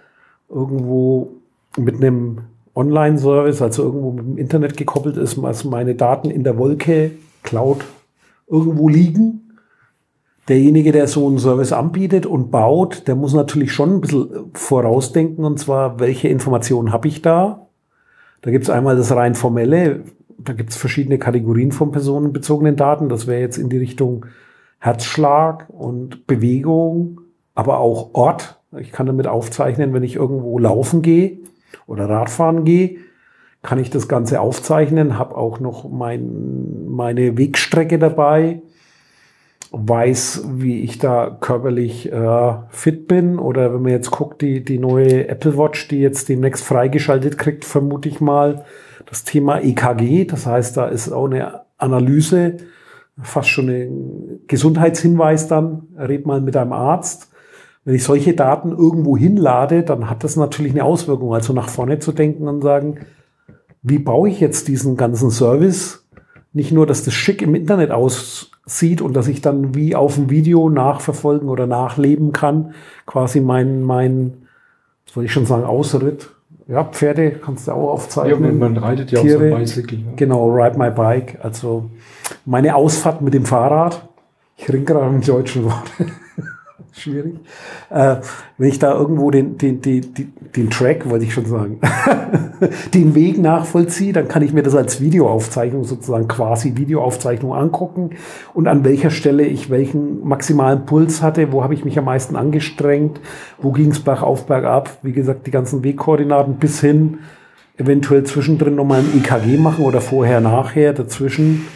irgendwo 0.49 1.33
mit 1.77 1.97
einem 1.97 2.41
Online-Service, 2.75 3.63
also 3.63 3.85
irgendwo 3.85 4.13
mit 4.13 4.25
dem 4.25 4.39
Internet 4.39 4.77
gekoppelt 4.77 5.17
ist, 5.17 5.39
also 5.43 5.71
meine 5.71 5.95
Daten 5.95 6.31
in 6.31 6.45
der 6.45 6.59
Wolke, 6.59 7.13
Cloud 7.43 7.85
irgendwo 8.49 8.89
liegen. 8.89 9.59
Derjenige, 10.49 10.93
der 10.93 11.07
so 11.07 11.27
einen 11.27 11.39
Service 11.39 11.73
anbietet 11.73 12.27
und 12.27 12.51
baut, 12.51 13.07
der 13.07 13.15
muss 13.15 13.33
natürlich 13.33 13.73
schon 13.73 13.95
ein 13.95 14.01
bisschen 14.01 14.51
vorausdenken, 14.53 15.45
und 15.45 15.59
zwar, 15.59 16.01
welche 16.01 16.29
Informationen 16.29 16.93
habe 16.93 17.09
ich 17.09 17.23
da? 17.23 17.69
Da 18.43 18.51
gibt 18.51 18.65
es 18.65 18.71
einmal 18.71 18.97
das 18.97 19.15
rein 19.15 19.35
formelle, 19.35 20.05
da 20.37 20.53
gibt 20.53 20.71
es 20.71 20.77
verschiedene 20.77 21.19
Kategorien 21.19 21.73
von 21.73 21.93
personenbezogenen 21.93 22.77
Daten. 22.77 23.09
Das 23.09 23.27
wäre 23.27 23.41
jetzt 23.41 23.57
in 23.57 23.71
die 23.71 23.79
Richtung 23.79 24.27
Herzschlag 24.79 25.67
und 25.71 26.27
Bewegung, 26.27 27.23
aber 27.55 27.79
auch 27.79 28.11
Ort. 28.13 28.61
Ich 28.79 28.93
kann 28.93 29.07
damit 29.07 29.27
aufzeichnen, 29.27 29.95
wenn 29.95 30.03
ich 30.03 30.17
irgendwo 30.17 30.59
laufen 30.59 31.01
gehe 31.01 31.39
oder 31.87 32.09
Radfahren 32.09 32.65
gehe, 32.65 32.99
kann 33.63 33.79
ich 33.79 33.91
das 33.91 34.09
Ganze 34.09 34.41
aufzeichnen, 34.41 35.19
habe 35.19 35.37
auch 35.37 35.59
noch 35.59 35.91
mein, 35.91 36.87
meine 36.89 37.39
Wegstrecke 37.39 37.99
dabei, 37.99 38.63
weiß, 39.73 40.45
wie 40.57 40.83
ich 40.83 40.99
da 40.99 41.37
körperlich 41.41 42.13
äh, 42.13 42.53
fit 42.69 43.09
bin. 43.09 43.39
Oder 43.39 43.75
wenn 43.75 43.83
man 43.83 43.91
jetzt 43.91 44.11
guckt, 44.11 44.43
die, 44.43 44.65
die 44.65 44.79
neue 44.79 45.29
Apple 45.29 45.57
Watch, 45.59 45.89
die 45.89 45.99
jetzt 45.99 46.29
demnächst 46.29 46.63
freigeschaltet 46.63 47.39
kriegt, 47.39 47.65
vermute 47.65 48.09
ich 48.09 48.21
mal, 48.21 48.65
das 49.07 49.25
Thema 49.25 49.61
EKG. 49.61 50.27
Das 50.27 50.47
heißt, 50.47 50.77
da 50.77 50.87
ist 50.87 51.11
auch 51.11 51.27
eine 51.27 51.63
Analyse, 51.77 52.59
fast 53.21 53.49
schon 53.49 53.69
ein 53.69 54.41
Gesundheitshinweis 54.47 55.49
dann. 55.49 55.89
Red 55.97 56.27
mal 56.27 56.41
mit 56.41 56.57
einem 56.57 56.73
Arzt. 56.73 57.34
Wenn 57.85 57.95
ich 57.95 58.05
solche 58.05 58.35
Daten 58.35 58.71
irgendwo 58.73 59.17
hinlade, 59.17 59.83
dann 59.83 60.09
hat 60.09 60.25
das 60.25 60.37
natürlich 60.37 60.73
eine 60.73 60.85
Auswirkung. 60.85 61.35
Also 61.35 61.53
nach 61.53 61.69
vorne 61.69 61.99
zu 61.99 62.13
denken 62.13 62.49
und 62.49 62.63
sagen, 62.63 63.01
wie 63.83 63.99
baue 63.99 64.31
ich 64.31 64.41
jetzt 64.41 64.69
diesen 64.69 64.97
ganzen 64.97 65.31
Service? 65.31 66.07
Nicht 66.55 66.73
nur, 66.73 66.87
dass 66.87 67.05
das 67.05 67.13
schick 67.13 67.43
im 67.43 67.55
Internet 67.55 67.91
aussieht 67.91 69.03
und 69.03 69.15
dass 69.15 69.29
ich 69.29 69.43
dann 69.43 69.75
wie 69.75 69.95
auf 69.95 70.15
dem 70.15 70.31
Video 70.31 70.71
nachverfolgen 70.71 71.49
oder 71.49 71.67
nachleben 71.67 72.33
kann, 72.33 72.75
quasi 73.07 73.41
mein, 73.41 73.83
mein, 73.83 74.47
was 75.05 75.15
soll 75.15 75.25
ich 75.25 75.33
schon 75.33 75.47
sagen, 75.47 75.65
Ausritt. 75.65 76.31
Ja, 76.67 76.85
Pferde 76.85 77.33
kannst 77.33 77.69
du 77.69 77.73
auch 77.73 77.93
aufzeichnen. 77.93 78.45
Ja, 78.45 78.69
man 78.69 78.77
reitet 78.79 79.11
ja 79.11 79.21
Tiere. 79.21 79.45
auf 79.45 79.51
so 79.51 79.57
Bicycle. 79.59 79.99
Ja. 79.99 80.13
Genau, 80.17 80.49
Ride 80.49 80.79
My 80.79 80.91
Bike. 80.91 81.39
Also 81.43 81.91
meine 82.47 82.75
Ausfahrt 82.75 83.21
mit 83.21 83.35
dem 83.35 83.45
Fahrrad. 83.45 84.09
Ich 84.57 84.73
ringe 84.73 84.85
gerade 84.85 85.15
im 85.15 85.21
deutschen 85.21 85.65
Wort. 85.65 85.91
Schwierig. 87.01 87.35
Äh, 87.91 88.17
wenn 88.59 88.69
ich 88.69 88.79
da 88.79 88.93
irgendwo 88.93 89.31
den, 89.31 89.59
den, 89.59 89.81
den, 89.81 90.33
den 90.57 90.71
Track, 90.71 91.09
wollte 91.09 91.25
ich 91.25 91.35
schon 91.35 91.47
sagen, 91.47 91.81
den 92.95 93.15
Weg 93.15 93.39
nachvollziehe, 93.39 94.13
dann 94.13 94.29
kann 94.29 94.43
ich 94.43 94.53
mir 94.53 94.63
das 94.63 94.75
als 94.75 95.01
Videoaufzeichnung, 95.01 95.85
sozusagen 95.85 96.29
quasi 96.29 96.77
Videoaufzeichnung 96.77 97.53
angucken 97.53 98.11
und 98.53 98.69
an 98.69 98.85
welcher 98.85 99.11
Stelle 99.11 99.45
ich 99.45 99.71
welchen 99.71 100.27
maximalen 100.27 100.87
Puls 100.87 101.23
hatte, 101.23 101.53
wo 101.53 101.63
habe 101.63 101.75
ich 101.75 101.85
mich 101.85 101.99
am 101.99 102.05
meisten 102.05 102.37
angestrengt, 102.37 103.21
wo 103.59 103.73
ging 103.73 103.91
es 103.91 104.01
bergauf, 104.01 104.47
bergab, 104.47 104.99
wie 105.03 105.13
gesagt, 105.13 105.47
die 105.47 105.51
ganzen 105.51 105.83
Wegkoordinaten 105.83 106.57
bis 106.57 106.81
hin, 106.81 107.19
eventuell 107.77 108.25
zwischendrin 108.25 108.77
nochmal 108.77 109.01
ein 109.01 109.19
EKG 109.19 109.57
machen 109.57 109.85
oder 109.85 110.01
vorher, 110.01 110.41
nachher, 110.41 110.93
dazwischen. 110.93 111.67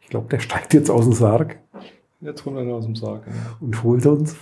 Ich 0.00 0.08
glaube, 0.08 0.28
der 0.30 0.38
steigt 0.38 0.72
jetzt 0.72 0.90
aus 0.90 1.04
dem 1.04 1.12
Sarg. 1.12 1.58
Jetzt 2.20 2.44
kommt 2.44 2.56
er 2.56 2.74
aus 2.74 2.84
dem 2.84 2.96
Sarg. 2.96 3.22
Ja. 3.26 3.32
Und 3.60 3.82
holt 3.82 4.06
uns. 4.06 4.36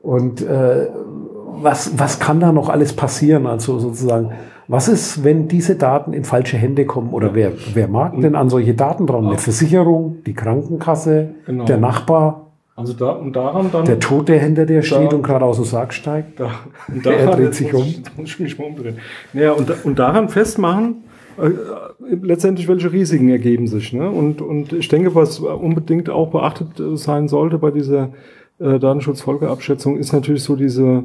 Und 0.00 0.42
äh, 0.42 0.88
was, 1.62 1.98
was 1.98 2.18
kann 2.20 2.40
da 2.40 2.52
noch 2.52 2.68
alles 2.68 2.92
passieren? 2.92 3.46
Also 3.46 3.78
sozusagen, 3.78 4.32
was 4.68 4.88
ist, 4.88 5.24
wenn 5.24 5.48
diese 5.48 5.76
Daten 5.76 6.12
in 6.12 6.24
falsche 6.24 6.56
Hände 6.56 6.86
kommen? 6.86 7.12
Oder 7.12 7.34
wer, 7.34 7.52
wer 7.74 7.88
mag 7.88 8.20
denn 8.20 8.34
an 8.34 8.50
solche 8.50 8.74
Daten 8.74 9.06
dran? 9.06 9.26
Eine 9.26 9.38
Versicherung, 9.38 10.18
die 10.24 10.34
Krankenkasse, 10.34 11.34
genau. 11.46 11.64
der 11.64 11.78
Nachbar? 11.78 12.46
Also 12.76 12.92
da 12.92 13.10
und 13.10 13.34
daran 13.34 13.70
dann. 13.72 13.86
Der 13.86 13.98
tote 13.98 14.38
Händler, 14.38 14.64
der 14.64 14.82
steht 14.82 15.12
und 15.12 15.22
gerade 15.24 15.44
aus 15.44 15.56
dem 15.56 15.64
Sarg 15.64 15.92
steigt. 15.92 16.38
Da, 16.38 16.50
und 16.88 17.04
daran, 17.04 17.18
er 17.18 17.36
dreht 17.36 17.54
sich 17.54 17.74
um. 17.74 17.82
Ich, 17.82 18.02
muss 18.16 18.30
ich 18.30 18.40
mich 18.40 18.58
mal 18.58 18.66
umdrehen. 18.66 18.98
Naja, 19.32 19.52
und, 19.52 19.84
und 19.84 19.98
daran 19.98 20.28
festmachen, 20.28 21.02
äh, 21.38 21.50
letztendlich 22.00 22.68
welche 22.68 22.92
Risiken 22.92 23.28
ergeben 23.28 23.66
sich. 23.66 23.92
Ne? 23.92 24.08
Und, 24.08 24.40
und 24.40 24.72
ich 24.72 24.88
denke, 24.88 25.14
was 25.14 25.40
unbedingt 25.40 26.10
auch 26.10 26.30
beachtet 26.30 26.80
sein 26.98 27.28
sollte 27.28 27.58
bei 27.58 27.70
dieser 27.70 28.12
äh, 28.58 28.78
Datenschutzfolgeabschätzung, 28.78 29.96
ist 29.96 30.12
natürlich 30.12 30.42
so 30.42 30.56
diese 30.56 31.04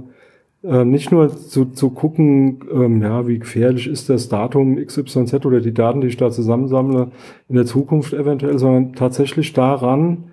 äh, 0.64 0.86
nicht 0.86 1.12
nur 1.12 1.36
zu, 1.36 1.66
zu 1.66 1.90
gucken, 1.90 2.60
ähm, 2.72 3.02
ja, 3.02 3.28
wie 3.28 3.40
gefährlich 3.40 3.88
ist 3.88 4.10
das 4.10 4.30
Datum 4.30 4.78
XYZ 4.78 5.46
oder 5.46 5.60
die 5.60 5.74
Daten, 5.74 6.02
die 6.02 6.08
ich 6.08 6.18
da 6.18 6.32
zusammensammle, 6.32 7.12
in 7.50 7.56
der 7.56 7.66
Zukunft 7.66 8.14
eventuell, 8.14 8.58
sondern 8.58 8.94
tatsächlich 8.94 9.52
daran, 9.54 10.32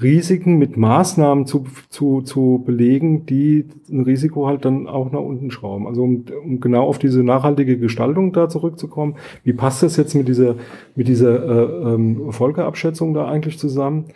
Risiken 0.00 0.56
mit 0.56 0.76
Maßnahmen 0.76 1.46
zu, 1.46 1.66
zu, 1.90 2.22
zu 2.22 2.62
belegen, 2.64 3.26
die 3.26 3.66
ein 3.90 4.00
Risiko 4.00 4.46
halt 4.46 4.64
dann 4.64 4.86
auch 4.86 5.12
nach 5.12 5.20
unten 5.20 5.50
schrauben. 5.50 5.86
Also 5.86 6.02
um, 6.02 6.24
um 6.44 6.60
genau 6.60 6.86
auf 6.86 6.98
diese 6.98 7.22
nachhaltige 7.22 7.78
Gestaltung 7.78 8.32
da 8.32 8.48
zurückzukommen, 8.48 9.16
wie 9.44 9.52
passt 9.52 9.82
das 9.82 9.96
jetzt 9.96 10.14
mit 10.14 10.28
dieser, 10.28 10.56
mit 10.94 11.08
dieser 11.08 11.44
äh, 11.44 11.94
ähm, 11.94 12.32
Folgeabschätzung 12.32 13.12
da 13.12 13.26
eigentlich 13.26 13.58
zusammen? 13.58 14.06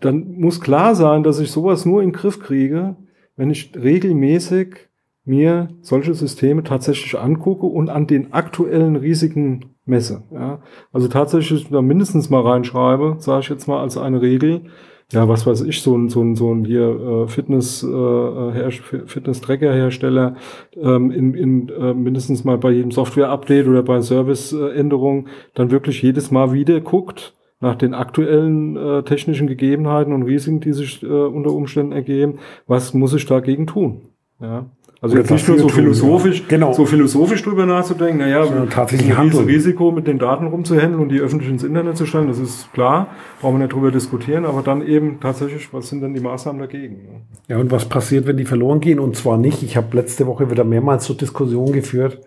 Dann 0.00 0.38
muss 0.38 0.60
klar 0.60 0.94
sein, 0.94 1.22
dass 1.24 1.40
ich 1.40 1.50
sowas 1.50 1.84
nur 1.84 2.02
in 2.02 2.10
den 2.10 2.14
Griff 2.14 2.38
kriege, 2.38 2.96
wenn 3.36 3.50
ich 3.50 3.72
regelmäßig 3.74 4.88
mir 5.24 5.68
solche 5.80 6.14
Systeme 6.14 6.62
tatsächlich 6.62 7.18
angucke 7.18 7.66
und 7.66 7.90
an 7.90 8.06
den 8.06 8.32
aktuellen 8.32 8.96
Risiken 8.96 9.66
messe. 9.84 10.22
Ja? 10.32 10.62
Also 10.92 11.08
tatsächlich 11.08 11.68
da 11.70 11.82
mindestens 11.82 12.30
mal 12.30 12.42
reinschreibe, 12.42 13.16
sage 13.18 13.40
ich 13.40 13.48
jetzt 13.48 13.68
mal 13.68 13.80
als 13.80 13.96
eine 13.96 14.20
Regel, 14.20 14.62
ja, 15.12 15.28
was 15.28 15.46
weiß 15.46 15.62
ich, 15.62 15.82
so 15.82 15.96
ein, 15.96 16.08
so 16.08 16.22
ein, 16.22 16.34
so 16.34 16.52
ein 16.52 16.64
hier 16.64 16.88
äh, 16.88 17.28
Fitness, 17.28 17.82
äh, 17.82 18.70
Fitness-Tracker-Hersteller 18.70 20.36
ähm, 20.76 21.10
in, 21.10 21.34
in 21.34 21.68
äh, 21.68 21.94
mindestens 21.94 22.44
mal 22.44 22.58
bei 22.58 22.70
jedem 22.70 22.90
Software-Update 22.90 23.68
oder 23.68 23.82
bei 23.82 24.00
Service-Änderungen 24.00 25.28
dann 25.54 25.70
wirklich 25.70 26.02
jedes 26.02 26.30
Mal 26.30 26.52
wieder 26.52 26.80
guckt 26.80 27.34
nach 27.60 27.76
den 27.76 27.94
aktuellen 27.94 28.76
äh, 28.76 29.02
technischen 29.04 29.46
Gegebenheiten 29.46 30.12
und 30.12 30.24
Risiken, 30.24 30.60
die 30.60 30.72
sich 30.72 31.02
äh, 31.02 31.06
unter 31.06 31.52
Umständen 31.52 31.92
ergeben, 31.92 32.40
was 32.66 32.92
muss 32.92 33.14
ich 33.14 33.24
dagegen 33.26 33.66
tun? 33.66 34.08
Ja. 34.40 34.66
Also 35.02 35.16
jetzt 35.16 35.32
nicht 35.32 35.48
nur 35.48 35.58
so 35.58 35.68
philosophisch, 35.68 36.46
genau. 36.46 36.72
so 36.72 36.86
philosophisch 36.86 37.42
drüber 37.42 37.66
nachzudenken, 37.66 38.18
naja, 38.18 38.46
so 38.46 38.66
tatsächlich 38.66 39.18
ein 39.18 39.30
Risiko 39.30 39.90
mit 39.90 40.06
den 40.06 40.20
Daten 40.20 40.46
rumzuhändeln 40.46 41.02
und 41.02 41.08
die 41.08 41.18
öffentlich 41.18 41.50
ins 41.50 41.64
Internet 41.64 41.96
zu 41.96 42.06
stellen, 42.06 42.28
das 42.28 42.38
ist 42.38 42.72
klar, 42.72 43.08
brauchen 43.40 43.56
wir 43.56 43.64
nicht 43.64 43.72
drüber 43.72 43.90
diskutieren, 43.90 44.44
aber 44.44 44.62
dann 44.62 44.80
eben 44.80 45.18
tatsächlich, 45.18 45.74
was 45.74 45.88
sind 45.88 46.02
denn 46.02 46.14
die 46.14 46.20
Maßnahmen 46.20 46.60
dagegen? 46.60 47.00
Ja, 47.48 47.58
und 47.58 47.72
was 47.72 47.86
passiert, 47.86 48.28
wenn 48.28 48.36
die 48.36 48.44
verloren 48.44 48.78
gehen? 48.80 49.00
Und 49.00 49.16
zwar 49.16 49.38
nicht, 49.38 49.64
ich 49.64 49.76
habe 49.76 49.96
letzte 49.96 50.28
Woche 50.28 50.52
wieder 50.52 50.62
mehrmals 50.62 51.02
zur 51.02 51.16
Diskussion 51.16 51.72
geführt. 51.72 52.20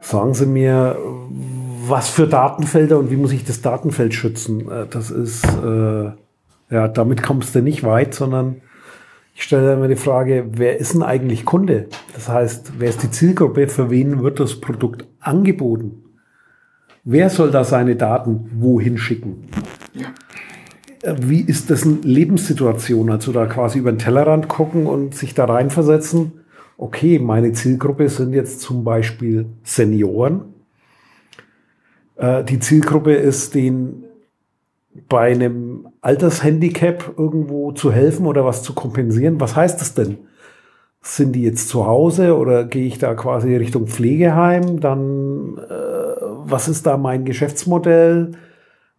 Sagen 0.00 0.34
Sie 0.34 0.46
mir, 0.46 0.98
was 1.86 2.08
für 2.08 2.26
Datenfelder 2.26 2.98
und 2.98 3.12
wie 3.12 3.16
muss 3.16 3.30
ich 3.30 3.44
das 3.44 3.62
Datenfeld 3.62 4.14
schützen? 4.14 4.68
Äh, 4.68 4.86
das 4.90 5.12
ist, 5.12 5.44
äh, 5.44 6.10
ja, 6.70 6.88
damit 6.88 7.22
kommst 7.22 7.54
du 7.54 7.62
nicht 7.62 7.84
weit, 7.84 8.14
sondern 8.14 8.62
ich 9.34 9.42
stelle 9.42 9.74
immer 9.74 9.88
die 9.88 9.96
Frage, 9.96 10.46
wer 10.52 10.78
ist 10.78 10.94
denn 10.94 11.02
eigentlich 11.02 11.44
Kunde? 11.44 11.88
Das 12.14 12.28
heißt, 12.28 12.74
wer 12.78 12.88
ist 12.88 13.02
die 13.02 13.10
Zielgruppe? 13.10 13.66
Für 13.66 13.90
wen 13.90 14.22
wird 14.22 14.38
das 14.38 14.60
Produkt 14.60 15.06
angeboten? 15.18 16.04
Wer 17.02 17.28
soll 17.28 17.50
da 17.50 17.64
seine 17.64 17.96
Daten 17.96 18.48
wohin 18.54 18.96
schicken? 18.96 19.48
Ja. 19.92 20.06
Wie 21.20 21.40
ist 21.40 21.68
das 21.68 21.84
eine 21.84 21.96
Lebenssituation? 21.96 23.10
Also 23.10 23.32
da 23.32 23.46
quasi 23.46 23.80
über 23.80 23.92
den 23.92 23.98
Tellerrand 23.98 24.48
gucken 24.48 24.86
und 24.86 25.14
sich 25.14 25.34
da 25.34 25.44
reinversetzen. 25.44 26.32
Okay, 26.78 27.18
meine 27.18 27.52
Zielgruppe 27.52 28.08
sind 28.08 28.32
jetzt 28.32 28.60
zum 28.60 28.84
Beispiel 28.84 29.46
Senioren. 29.64 30.54
Äh, 32.16 32.44
die 32.44 32.60
Zielgruppe 32.60 33.14
ist 33.14 33.54
den 33.54 34.03
bei 35.08 35.32
einem 35.32 35.88
Altershandicap 36.00 37.14
irgendwo 37.16 37.72
zu 37.72 37.92
helfen 37.92 38.26
oder 38.26 38.44
was 38.44 38.62
zu 38.62 38.74
kompensieren. 38.74 39.40
Was 39.40 39.56
heißt 39.56 39.80
das 39.80 39.94
denn? 39.94 40.18
Sind 41.02 41.32
die 41.32 41.42
jetzt 41.42 41.68
zu 41.68 41.86
Hause 41.86 42.36
oder 42.36 42.64
gehe 42.64 42.86
ich 42.86 42.98
da 42.98 43.14
quasi 43.14 43.54
Richtung 43.56 43.86
Pflegeheim? 43.86 44.80
Dann, 44.80 45.58
äh, 45.58 45.72
was 46.46 46.68
ist 46.68 46.86
da 46.86 46.96
mein 46.96 47.24
Geschäftsmodell? 47.24 48.32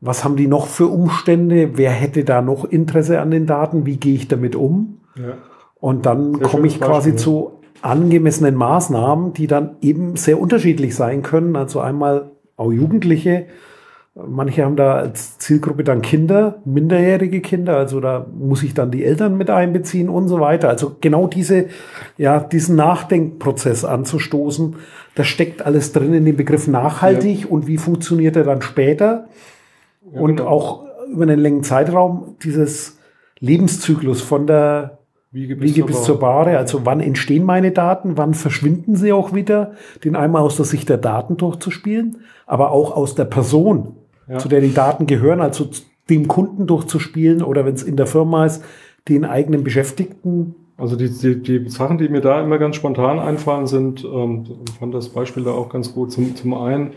Was 0.02 0.24
haben 0.24 0.36
die 0.36 0.48
noch 0.48 0.68
für 0.68 0.88
Umstände? 0.88 1.78
Wer 1.78 1.92
hätte 1.92 2.24
da 2.24 2.42
noch 2.42 2.66
Interesse 2.66 3.22
an 3.22 3.32
den 3.32 3.48
Daten? 3.48 3.86
Wie 3.86 3.98
gehe 3.98 4.14
ich 4.14 4.28
damit 4.28 4.56
um? 4.56 5.00
Ja. 5.16 5.38
Und 5.80 6.06
dann 6.06 6.40
komme 6.42 6.68
ich 6.68 6.80
quasi 6.80 7.12
Beispiel. 7.12 7.16
zu 7.16 7.52
angemessenen 7.82 8.56
Maßnahmen, 8.56 9.34
die 9.34 9.48
dann 9.48 9.78
eben 9.82 10.16
sehr 10.16 10.40
unterschiedlich 10.40 10.96
sein 10.96 11.22
können. 11.22 11.56
Also 11.56 11.80
einmal 11.80 12.32
auch 12.58 12.72
Jugendliche, 12.72 13.48
Manche 14.18 14.64
haben 14.64 14.78
da 14.78 14.94
als 14.94 15.40
Zielgruppe 15.40 15.84
dann 15.84 16.02
Kinder, 16.02 16.62
minderjährige 16.64 17.42
Kinder, 17.42 17.76
also 17.76 18.00
da 18.00 18.26
muss 18.34 18.64
ich 18.64 18.74
dann 18.74 18.90
die 18.90 19.04
Eltern 19.04 19.36
mit 19.36 19.50
einbeziehen 19.50 20.08
und 20.08 20.30
so 20.30 20.40
weiter. 20.40 20.70
Also 20.70 20.96
genau 21.02 21.28
diese, 21.28 21.66
ja, 22.18 22.40
diesen 22.40 22.78
Nachdenkprozess 22.78 23.84
anzustoßen, 23.84 24.78
das 25.16 25.28
steckt 25.28 25.66
alles 25.66 25.92
drin 25.92 26.14
in 26.14 26.24
dem 26.24 26.38
Begriff 26.38 26.66
nachhaltig 26.68 27.42
ja. 27.42 27.48
und 27.48 27.68
wie 27.68 27.78
funktioniert 27.78 28.38
er 28.38 28.46
dann 28.46 28.62
später 28.62 29.28
ja, 30.10 30.22
und 30.22 30.38
genau. 30.38 30.50
auch 30.50 30.86
über 31.12 31.24
einen 31.24 31.40
längeren 31.40 31.64
Zeitraum 31.64 32.38
dieses 32.42 33.00
Lebenszyklus 33.40 34.22
von 34.22 34.48
der 34.48 35.00
Wiege 35.32 35.58
bis, 35.58 35.72
Wiege 35.72 35.82
zur, 35.82 35.88
bis 35.88 36.04
zur 36.04 36.20
Bahre. 36.20 36.58
Also 36.58 36.86
wann 36.86 37.02
entstehen 37.02 37.44
meine 37.44 37.72
Daten, 37.72 38.18
wann 38.18 38.34
verschwinden 38.34 38.96
sie 38.96 39.12
auch 39.12 39.34
wieder, 39.34 39.74
den 40.06 40.16
einmal 40.16 40.42
aus 40.42 40.56
der 40.56 40.66
Sicht 40.66 40.88
der 40.88 41.00
Daten 41.00 41.36
durchzuspielen, 41.36 42.20
aber 42.46 42.72
auch 42.72 42.96
aus 42.96 43.16
der 43.16 43.26
Person 43.26 43.98
ja. 44.28 44.38
zu 44.38 44.48
der 44.48 44.62
die 44.62 44.74
Daten 44.74 45.08
gehören, 45.08 45.42
also 45.42 45.70
dem 46.10 46.28
Kunden 46.28 46.68
durchzuspielen 46.68 47.42
oder 47.42 47.66
wenn 47.66 47.74
es 47.74 47.84
in 47.84 47.98
der 47.98 48.08
Firma 48.08 48.46
ist, 48.46 48.64
den 49.08 49.26
eigenen 49.26 49.64
Beschäftigten. 49.64 50.56
Also 50.78 50.96
die, 50.96 51.10
die, 51.10 51.42
die 51.42 51.70
Sachen, 51.70 51.98
die 51.98 52.10
mir 52.10 52.22
da 52.22 52.42
immer 52.42 52.58
ganz 52.58 52.76
spontan 52.76 53.20
einfallen, 53.20 53.68
sind, 53.68 54.04
ähm, 54.04 54.46
ich 54.68 54.76
fand 54.76 54.94
das 54.94 55.10
Beispiel 55.10 55.44
da 55.44 55.52
auch 55.52 55.70
ganz 55.70 55.94
gut, 55.94 56.12
zum, 56.12 56.36
zum 56.36 56.54
einen 56.54 56.92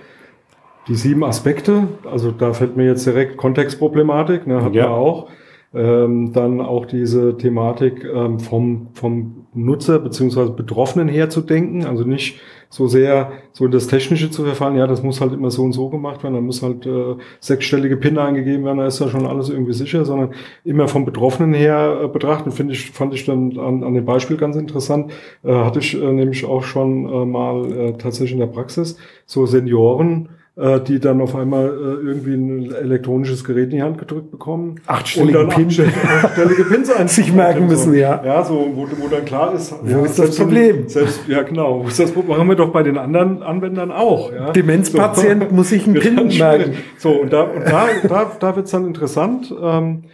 die 0.89 0.95
sieben 0.95 1.23
Aspekte, 1.23 1.87
also 2.11 2.31
da 2.31 2.55
fällt 2.55 2.77
mir 2.77 2.87
jetzt 2.87 3.07
direkt 3.07 3.37
Kontextproblematik, 3.37 4.47
ne, 4.47 4.63
hat 4.63 4.75
ja. 4.75 4.89
man 4.89 4.93
auch. 4.93 5.29
Ähm, 5.75 6.33
dann 6.33 6.63
auch 6.63 6.87
diese 6.87 7.37
Thematik 7.37 8.03
ähm, 8.03 8.41
vom, 8.41 8.89
vom 8.95 9.47
Nutzer 9.53 9.99
beziehungsweise 9.99 10.51
Betroffenen 10.51 11.09
her 11.09 11.29
zu 11.29 11.43
denken, 11.43 11.85
also 11.85 12.05
nicht 12.05 12.41
so 12.71 12.87
sehr 12.87 13.33
so 13.53 13.65
in 13.65 13.71
das 13.71 13.87
Technische 13.87 14.31
zu 14.31 14.45
verfallen, 14.45 14.77
ja, 14.77 14.87
das 14.87 15.03
muss 15.03 15.21
halt 15.21 15.33
immer 15.33 15.51
so 15.51 15.63
und 15.63 15.73
so 15.73 15.89
gemacht 15.89 16.23
werden, 16.23 16.35
dann 16.35 16.45
muss 16.45 16.63
halt 16.63 16.87
äh, 16.87 17.17
sechsstellige 17.41 17.97
PIN 17.97 18.19
eingegeben 18.19 18.65
werden, 18.65 18.79
da 18.79 18.87
ist 18.87 19.01
ja 19.01 19.09
schon 19.09 19.27
alles 19.27 19.49
irgendwie 19.49 19.73
sicher, 19.73 20.05
sondern 20.05 20.35
immer 20.65 20.87
vom 20.87 21.05
Betroffenen 21.05 21.55
her 21.55 22.01
äh, 22.05 22.09
betrachten, 22.09 22.53
finde 22.53 22.75
ich, 22.75 22.91
fand 22.91 23.15
ich 23.15 23.25
dann 23.25 23.59
an, 23.59 23.83
an 23.83 23.95
dem 23.95 24.05
Beispiel 24.05 24.37
ganz 24.37 24.57
interessant, 24.57 25.13
äh, 25.45 25.53
hatte 25.53 25.79
ich 25.79 26.01
äh, 26.01 26.13
nämlich 26.13 26.45
auch 26.45 26.63
schon 26.63 27.09
äh, 27.09 27.25
mal 27.25 27.73
äh, 27.73 27.93
tatsächlich 27.95 28.33
in 28.33 28.41
der 28.41 28.47
Praxis, 28.47 28.99
so 29.25 29.47
Senioren, 29.47 30.29
äh, 30.59 30.81
die 30.81 30.99
dann 30.99 31.21
auf 31.21 31.37
einmal 31.37 31.67
äh, 31.67 32.07
irgendwie 32.07 32.35
ein 32.35 32.73
elektronisches 32.73 33.45
Gerät 33.45 33.67
in 33.67 33.77
die 33.77 33.83
Hand 33.83 33.99
gedrückt 33.99 34.31
bekommen. 34.33 34.81
Achtstellige 34.87 35.39
und 35.39 35.51
dann 35.51 35.69
Pin. 35.69 35.87
achtstellige 36.23 36.65
Pins 36.65 36.91
sich 37.15 37.33
merken 37.33 37.69
müssen, 37.69 37.95
ja. 37.95 38.21
Ja, 38.25 38.45
so, 38.45 38.73
wo, 38.75 38.89
wo 38.99 39.09
dann 39.09 39.25
klar 39.25 39.55
ist, 39.55 39.73
wo 39.83 39.89
ja, 39.89 40.05
ist 40.05 40.19
das 40.19 40.37
Problem? 40.37 40.89
Selbst, 40.89 41.21
ja, 41.29 41.43
genau. 41.43 41.85
Das? 41.85 42.15
Machen 42.17 42.49
wir 42.49 42.57
doch 42.57 42.73
bei 42.73 42.83
den 42.83 42.99
anderen 42.99 43.43
Anwendern 43.43 43.93
auch. 43.93 44.33
Ja? 44.33 44.51
Demenzpatient 44.51 45.47
so, 45.49 45.55
muss 45.55 45.69
sich 45.69 45.87
einen 45.87 45.95
Pin 46.01 46.27
merken. 46.37 46.75
So, 46.97 47.11
und 47.11 47.33
da, 47.33 47.43
und 47.43 47.65
da, 47.65 47.87
da, 48.09 48.33
da 48.39 48.57
wird's 48.57 48.73
dann 48.73 48.87
interessant. 48.87 49.55
Ähm, 49.63 50.03
äh, 50.05 50.09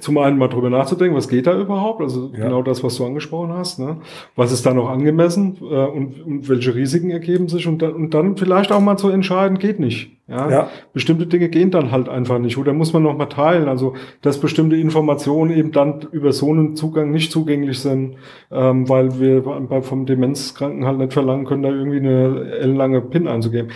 zum 0.00 0.16
einen 0.18 0.38
mal 0.38 0.48
drüber 0.48 0.70
nachzudenken, 0.70 1.16
was 1.16 1.28
geht 1.28 1.46
da 1.46 1.58
überhaupt? 1.58 2.00
Also 2.00 2.30
Ja. 2.34 2.44
genau 2.44 2.62
das, 2.62 2.82
was 2.82 2.96
du 2.96 3.04
angesprochen 3.04 3.52
hast. 3.52 3.78
Ne? 3.78 3.98
Was 4.34 4.52
ist 4.52 4.64
da 4.64 4.72
noch 4.72 4.88
angemessen 4.88 5.56
äh, 5.60 5.64
und, 5.64 6.22
und 6.24 6.48
welche 6.48 6.74
Risiken 6.74 7.10
ergeben 7.10 7.48
sich? 7.48 7.66
Und 7.66 7.82
dann, 7.82 7.92
und 7.92 8.14
dann 8.14 8.36
vielleicht 8.36 8.72
auch 8.72 8.80
mal 8.80 8.96
zu 8.96 9.10
entscheiden, 9.10 9.58
geht 9.58 9.78
nicht. 9.78 10.12
Ja? 10.28 10.50
Ja. 10.50 10.68
Bestimmte 10.92 11.26
Dinge 11.26 11.48
gehen 11.50 11.70
dann 11.70 11.90
halt 11.92 12.08
einfach 12.08 12.38
nicht. 12.38 12.56
Oder 12.56 12.72
muss 12.72 12.92
man 12.92 13.02
noch 13.02 13.16
mal 13.16 13.26
teilen? 13.26 13.68
Also 13.68 13.94
dass 14.22 14.40
bestimmte 14.40 14.76
Informationen 14.76 15.50
eben 15.52 15.72
dann 15.72 16.06
über 16.10 16.32
so 16.32 16.50
einen 16.50 16.74
Zugang 16.74 17.10
nicht 17.10 17.30
zugänglich 17.30 17.78
sind, 17.78 18.16
ähm, 18.50 18.88
weil 18.88 19.20
wir 19.20 19.42
bei, 19.42 19.82
vom 19.82 20.06
Demenzkranken 20.06 20.86
halt 20.86 20.98
nicht 20.98 21.12
verlangen 21.12 21.44
können, 21.44 21.62
da 21.62 21.68
irgendwie 21.68 21.98
eine 21.98 22.50
ellenlange 22.60 23.02
PIN 23.02 23.28
einzugeben. 23.28 23.68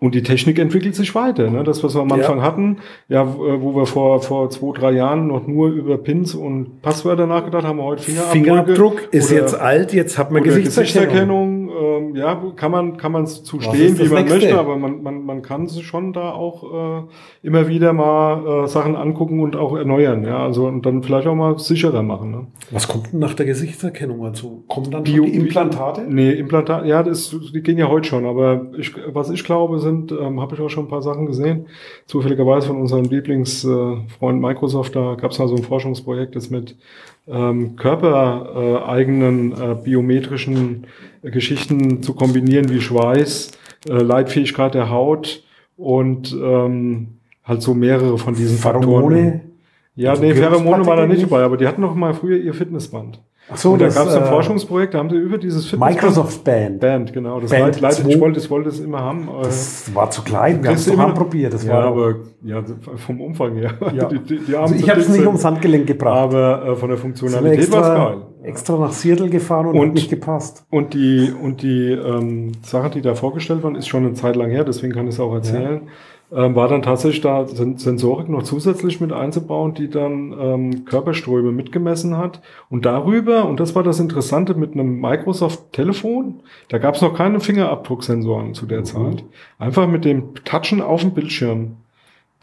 Und 0.00 0.14
die 0.14 0.22
Technik 0.22 0.60
entwickelt 0.60 0.94
sich 0.94 1.12
weiter. 1.16 1.50
Ne? 1.50 1.64
Das, 1.64 1.82
was 1.82 1.96
wir 1.96 2.02
am 2.02 2.08
Ja. 2.10 2.16
Anfang 2.16 2.40
hatten, 2.40 2.76
ja, 3.08 3.34
wo 3.36 3.46
äh, 3.48 3.60
wo 3.60 3.74
wir 3.74 3.84
vor, 3.84 4.22
vor 4.22 4.48
zwei, 4.48 4.78
drei 4.78 4.92
Jahren 4.92 5.26
noch 5.26 5.48
nur 5.48 5.70
über 5.70 5.98
Pins 5.98 6.36
und 6.36 6.80
Passwörter 6.82 7.26
nachgedacht 7.26 7.64
haben, 7.64 7.80
heute 7.82 8.04
Fingerabdrücke. 8.04 8.32
Fingerabdruck 8.32 9.08
ist 9.12 9.32
jetzt 9.32 9.58
alt, 9.58 9.92
jetzt 9.92 10.16
hat 10.16 10.30
man. 10.30 10.44
Gesichtserkennung, 10.44 11.57
ähm, 11.80 12.16
ja, 12.16 12.34
kann 12.56 12.70
man, 12.72 12.96
kann 12.96 13.12
man 13.12 13.26
zu 13.26 13.58
Was 13.58 13.64
stehen, 13.66 13.92
ist 13.92 14.00
das 14.00 14.10
wie 14.10 14.14
man 14.14 14.24
Nächste? 14.24 14.40
möchte, 14.40 14.58
aber 14.58 14.76
man, 14.76 15.02
man, 15.02 15.24
man 15.24 15.42
kann 15.42 15.68
schon 15.68 16.12
da 16.12 16.32
auch 16.32 17.02
äh, 17.02 17.02
immer 17.46 17.68
wieder 17.68 17.92
mal 17.92 18.64
äh, 18.64 18.68
Sachen 18.68 18.96
angucken 18.96 19.40
und 19.40 19.56
auch 19.56 19.76
erneuern, 19.76 20.24
ja, 20.24 20.38
also 20.38 20.66
und 20.66 20.84
dann 20.84 21.02
vielleicht 21.02 21.26
auch 21.26 21.34
mal 21.34 21.58
sicherer 21.58 22.02
machen. 22.02 22.30
Ne? 22.30 22.46
Was 22.70 22.88
kommt 22.88 23.12
denn 23.12 23.20
nach 23.20 23.34
der 23.34 23.46
Gesichtserkennung? 23.46 24.24
Also 24.24 24.64
kommen 24.68 24.90
dann 24.90 25.04
Bio- 25.04 25.24
die 25.24 25.34
Implantate? 25.34 26.02
Nee, 26.08 26.32
Implantate, 26.32 26.86
ja, 26.88 27.02
das, 27.02 27.34
die 27.54 27.62
gehen 27.62 27.78
ja 27.78 27.88
heute 27.88 28.08
schon, 28.08 28.26
aber 28.26 28.66
ich, 28.76 28.92
was 29.12 29.30
ich 29.30 29.44
glaube, 29.44 29.78
sind, 29.78 30.12
ähm, 30.12 30.40
habe 30.40 30.54
ich 30.54 30.60
auch 30.60 30.68
schon 30.70 30.86
ein 30.86 30.88
paar 30.90 31.02
Sachen 31.02 31.26
gesehen, 31.26 31.66
zufälligerweise 32.06 32.68
von 32.68 32.80
unserem 32.80 33.04
Lieblingsfreund 33.04 34.08
äh, 34.20 34.32
Microsoft, 34.32 34.96
da 34.96 35.14
gab 35.14 35.30
es 35.30 35.38
mal 35.38 35.48
so 35.48 35.56
ein 35.56 35.62
Forschungsprojekt, 35.62 36.36
das 36.36 36.50
mit 36.50 36.76
ähm, 37.30 37.76
körpereigenen 37.76 39.52
äh, 39.52 39.74
biometrischen 39.82 40.86
Geschichten 41.22 42.02
zu 42.02 42.14
kombinieren, 42.14 42.68
wie 42.70 42.80
Schweiß, 42.80 43.52
äh, 43.88 43.92
Leitfähigkeit 43.92 44.74
der 44.74 44.90
Haut 44.90 45.42
und 45.76 46.32
ähm, 46.32 47.18
halt 47.44 47.62
so 47.62 47.74
mehrere 47.74 48.18
von 48.18 48.34
diesen 48.34 48.58
Faktoren. 48.58 48.84
Pheromone? 48.84 49.40
Ja, 49.94 50.10
Also 50.10 50.22
nee, 50.22 50.34
Pheromone 50.34 50.86
war 50.86 50.96
da 50.96 51.06
nicht? 51.06 51.22
dabei, 51.22 51.42
aber 51.42 51.56
die 51.56 51.66
hatten 51.66 51.80
noch 51.80 51.94
mal 51.94 52.14
früher 52.14 52.38
ihr 52.38 52.54
Fitnessband. 52.54 53.20
Ach 53.50 53.56
so, 53.56 53.72
und 53.72 53.80
da 53.80 53.86
das, 53.86 53.94
gab 53.94 54.06
es 54.08 54.14
ein 54.14 54.22
äh, 54.24 54.26
Forschungsprojekt, 54.26 54.92
da 54.94 54.98
haben 54.98 55.08
sie 55.08 55.16
über 55.16 55.38
dieses 55.38 55.64
Fitnessband 55.66 55.94
Microsoft 55.96 56.44
Band. 56.44 56.80
Band, 56.80 57.12
genau. 57.12 57.40
Das 57.40 57.50
Band 57.50 57.74
2. 57.76 58.08
ich 58.08 58.20
wollte, 58.20 58.38
ich 58.40 58.50
wollte 58.50 58.68
es 58.68 58.78
immer 58.80 59.00
haben. 59.00 59.28
Das 59.42 59.90
war 59.94 60.10
zu 60.10 60.22
klein, 60.22 60.62
wir 60.62 60.68
haben 60.70 60.76
es 60.76 60.84
doch 60.86 60.92
immer- 60.92 61.06
anprobiert. 61.06 61.54
Das 61.54 61.64
ja, 61.64 61.72
war 61.72 61.84
aber 61.84 62.16
ja, 62.42 62.62
vom 62.96 63.20
Umfang 63.20 63.54
her. 63.56 63.72
Ja. 63.94 64.04
Die, 64.08 64.18
die, 64.18 64.38
die 64.38 64.54
also 64.56 64.74
ich 64.74 64.88
habe 64.90 65.00
es 65.00 65.08
nicht 65.08 65.24
ums 65.26 65.44
Handgelenk 65.44 65.86
gebracht. 65.86 66.18
aber 66.34 66.66
äh, 66.66 66.76
von 66.76 66.88
der 66.90 66.98
Funktionalität 66.98 67.72
war 67.72 67.80
es 67.80 67.88
geil. 67.88 68.16
extra 68.42 68.78
nach 68.78 68.92
Seattle 68.92 69.30
gefahren 69.30 69.66
und, 69.66 69.78
Und- 69.78 69.86
hat 69.88 69.94
nicht 69.94 70.10
gepasst. 70.10 70.64
Und 70.70 70.92
die, 70.94 71.32
und 71.42 71.62
die 71.62 71.90
ähm, 71.92 72.52
Sache, 72.62 72.90
die 72.90 73.00
da 73.00 73.14
vorgestellt 73.14 73.62
worden 73.62 73.76
ist, 73.76 73.88
schon 73.88 74.04
eine 74.04 74.12
Zeit 74.14 74.36
lang 74.36 74.50
her, 74.50 74.64
deswegen 74.64 74.92
kann 74.92 75.06
ich 75.08 75.14
es 75.14 75.20
auch 75.20 75.32
erzählen, 75.32 75.82
ähm, 76.32 76.54
war 76.54 76.68
dann 76.68 76.82
tatsächlich 76.82 77.20
da 77.20 77.46
Sen- 77.46 77.78
Sensorik 77.78 78.28
noch 78.28 78.42
zusätzlich 78.42 79.00
mit 79.00 79.12
einzubauen, 79.12 79.74
die 79.74 79.88
dann 79.88 80.34
ähm, 80.38 80.84
Körperströme 80.84 81.52
mitgemessen 81.52 82.16
hat. 82.16 82.40
Und 82.70 82.86
darüber, 82.86 83.46
und 83.48 83.60
das 83.60 83.74
war 83.74 83.82
das 83.82 84.00
Interessante, 84.00 84.54
mit 84.54 84.72
einem 84.72 85.00
Microsoft-Telefon, 85.00 86.40
da 86.68 86.78
gab 86.78 86.94
es 86.94 87.02
noch 87.02 87.14
keine 87.14 87.40
Fingerabdrucksensoren 87.40 88.54
zu 88.54 88.66
der 88.66 88.84
Zeit, 88.84 89.24
einfach 89.58 89.86
mit 89.88 90.04
dem 90.04 90.34
Touchen 90.44 90.80
auf 90.80 91.00
dem 91.02 91.12
Bildschirm 91.12 91.76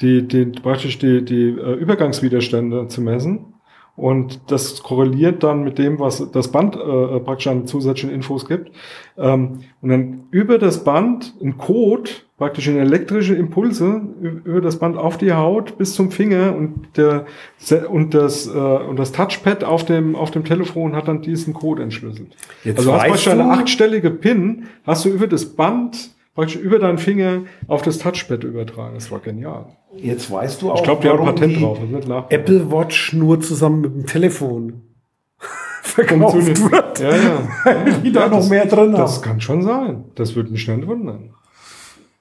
die, 0.02 0.28
die 0.28 0.46
praktisch 0.46 1.00
die, 1.00 1.24
die 1.24 1.50
äh, 1.50 1.74
Übergangswiderstände 1.74 2.88
zu 2.88 3.02
messen. 3.02 3.55
Und 3.96 4.52
das 4.52 4.84
korreliert 4.84 5.42
dann 5.44 5.64
mit 5.64 5.78
dem, 5.78 6.00
was 6.00 6.30
das 6.32 6.50
Band 6.50 6.76
äh, 6.76 7.20
praktisch 7.22 7.48
an 7.48 7.66
zusätzlichen 7.66 8.14
Infos 8.14 8.46
gibt. 8.46 8.72
Ähm, 9.18 9.62
und 9.82 9.90
dann 9.90 10.24
über 10.32 10.58
das 10.58 10.84
Band 10.84 11.34
ein 11.42 11.58
Code, 11.58 12.12
praktisch 12.38 12.68
in 12.68 12.76
elektrische 12.76 13.36
Impulse 13.36 14.02
über 14.44 14.60
das 14.60 14.80
Band 14.80 14.98
auf 14.98 15.18
die 15.18 15.32
Haut 15.32 15.78
bis 15.78 15.94
zum 15.94 16.12
Finger 16.12 16.54
und 16.54 16.90
der 16.98 17.26
und 17.90 18.14
das 18.14 18.48
äh, 18.48 18.52
und 18.60 19.00
das 19.00 19.14
Touchpad 19.14 19.64
auf 19.64 19.86
dem 19.86 20.18
auf 20.18 20.32
dem 20.32 20.44
Telefon 20.44 20.94
hat 20.94 21.08
dann 21.08 21.22
diesen 21.22 21.54
Code 21.54 21.82
entschlüsselt. 21.84 22.36
Jetzt 22.66 22.80
also 22.80 22.90
du 22.92 22.96
hast 22.98 23.08
praktisch 23.08 23.28
eine 23.30 23.44
du- 23.44 23.50
achtstellige 23.50 24.10
PIN, 24.12 24.66
hast 24.86 25.06
du 25.06 25.10
über 25.10 25.28
das 25.28 25.46
Band 25.46 26.10
praktisch 26.36 26.58
über 26.58 26.78
deinen 26.80 26.98
Finger 27.00 27.42
auf 27.68 27.82
das 27.82 27.98
Touchpad 27.98 28.44
übertragen. 28.44 28.94
Das 28.96 29.10
war 29.10 29.20
genial. 29.20 29.68
Jetzt 29.98 30.30
weißt 30.30 30.62
du 30.62 30.72
auch, 30.72 30.78
Ich 30.78 30.84
glaube, 30.84 31.02
die 31.02 31.10
haben 31.10 31.20
warum 31.20 31.34
Patent 31.34 31.56
die 31.56 31.62
drauf. 31.62 31.80
Das 32.08 32.24
Apple 32.30 32.72
Watch 32.72 33.14
nur 33.14 33.40
zusammen 33.40 33.82
mit 33.82 33.94
dem 33.96 34.06
Telefon 34.06 34.82
verkauft 35.82 36.36
wird. 36.46 37.00
Ja, 37.00 37.16
ja. 37.16 37.84
Die 38.04 38.12
da 38.12 38.22
Ja, 38.22 38.28
noch 38.28 38.38
das- 38.38 38.50
mehr 38.50 38.66
drin 38.66 38.92
Das 38.92 39.16
haben. 39.18 39.24
kann 39.24 39.42
schon 39.42 39.62
sein. 39.64 40.06
Das 40.16 40.36
würde 40.36 40.52
mich 40.52 40.68
nicht 40.68 40.88
wundern. 40.88 41.30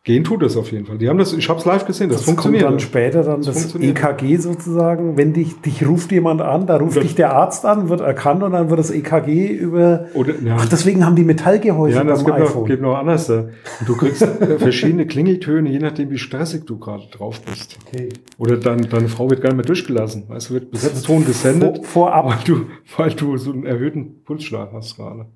Gehen 0.05 0.23
tut 0.23 0.43
es 0.43 0.55
auf 0.59 0.71
jeden 0.71 0.85
Fall. 0.85 0.99
Die 0.99 1.09
haben 1.09 1.17
das, 1.17 1.33
ich 1.33 1.49
habe 1.49 1.59
es 1.59 1.65
live 1.65 1.87
gesehen, 1.87 2.11
das, 2.11 2.19
Das 2.19 2.27
kommt 2.27 2.41
funktioniert. 2.43 2.71
dann 2.71 2.79
später 2.79 3.23
dann 3.23 3.41
das, 3.41 3.59
funktioniert. 3.59 3.99
EKG 3.99 4.37
sozusagen, 4.37 5.17
wenn 5.17 5.33
dich, 5.33 5.59
dich 5.63 5.87
ruft 5.87 6.13
jemand 6.13 6.43
an, 6.43 6.67
da 6.67 6.77
ruft 6.77 6.97
Das- 6.97 7.03
dich 7.05 7.15
der 7.15 7.33
Arzt 7.35 7.65
an, 7.65 7.89
wird 7.89 8.03
erkannt 8.03 8.43
und 8.43 8.53
dann 8.53 8.69
wird 8.69 8.79
das 8.79 8.91
EKG 8.91 9.47
über. 9.49 10.05
Oder, 10.13 10.35
ja, 10.45 10.57
Ach, 10.59 10.69
deswegen 10.69 11.07
haben 11.07 11.17
die 11.17 11.25
Metallgehäuse 11.25 11.97
ja, 11.97 12.05
das 12.05 12.23
gibt 12.23 12.39
noch, 12.39 12.45
iPhone. 12.45 12.65
gibt 12.67 12.83
noch 12.83 12.97
anders. 12.99 13.29
da. 13.29 13.47
Du 13.87 13.97
kriegst 13.97 14.21
äh, 14.21 14.27
verschiedene 14.59 15.07
Klingeltöne, 15.07 15.71
je 15.71 15.79
nachdem, 15.79 16.11
wie 16.11 16.19
stressig 16.19 16.67
du 16.67 16.79
gerade 16.79 17.05
drauf 17.11 17.41
bist. 17.41 17.79
Okay. 17.87 18.11
Oder 18.37 18.59
dein, 18.59 18.87
deine 18.91 19.09
Frau 19.09 19.31
wird 19.31 19.41
gar 19.41 19.49
nicht 19.49 19.57
mehr 19.57 19.65
durchgelassen. 19.65 20.25
Weißt 20.29 20.51
du, 20.51 20.55
wird 20.55 20.71
Besetzton 20.71 21.25
gesendet, 21.25 21.79
Vor, 21.79 22.11
vorab. 22.13 22.27
weil 22.27 22.39
du, 22.45 22.67
weil 22.99 23.11
du 23.13 23.39
so 23.39 23.53
einen 23.53 23.65
erhöhten 23.65 24.23
Pulsschlag 24.23 24.71
hast 24.75 24.97
gerade. 24.97 25.27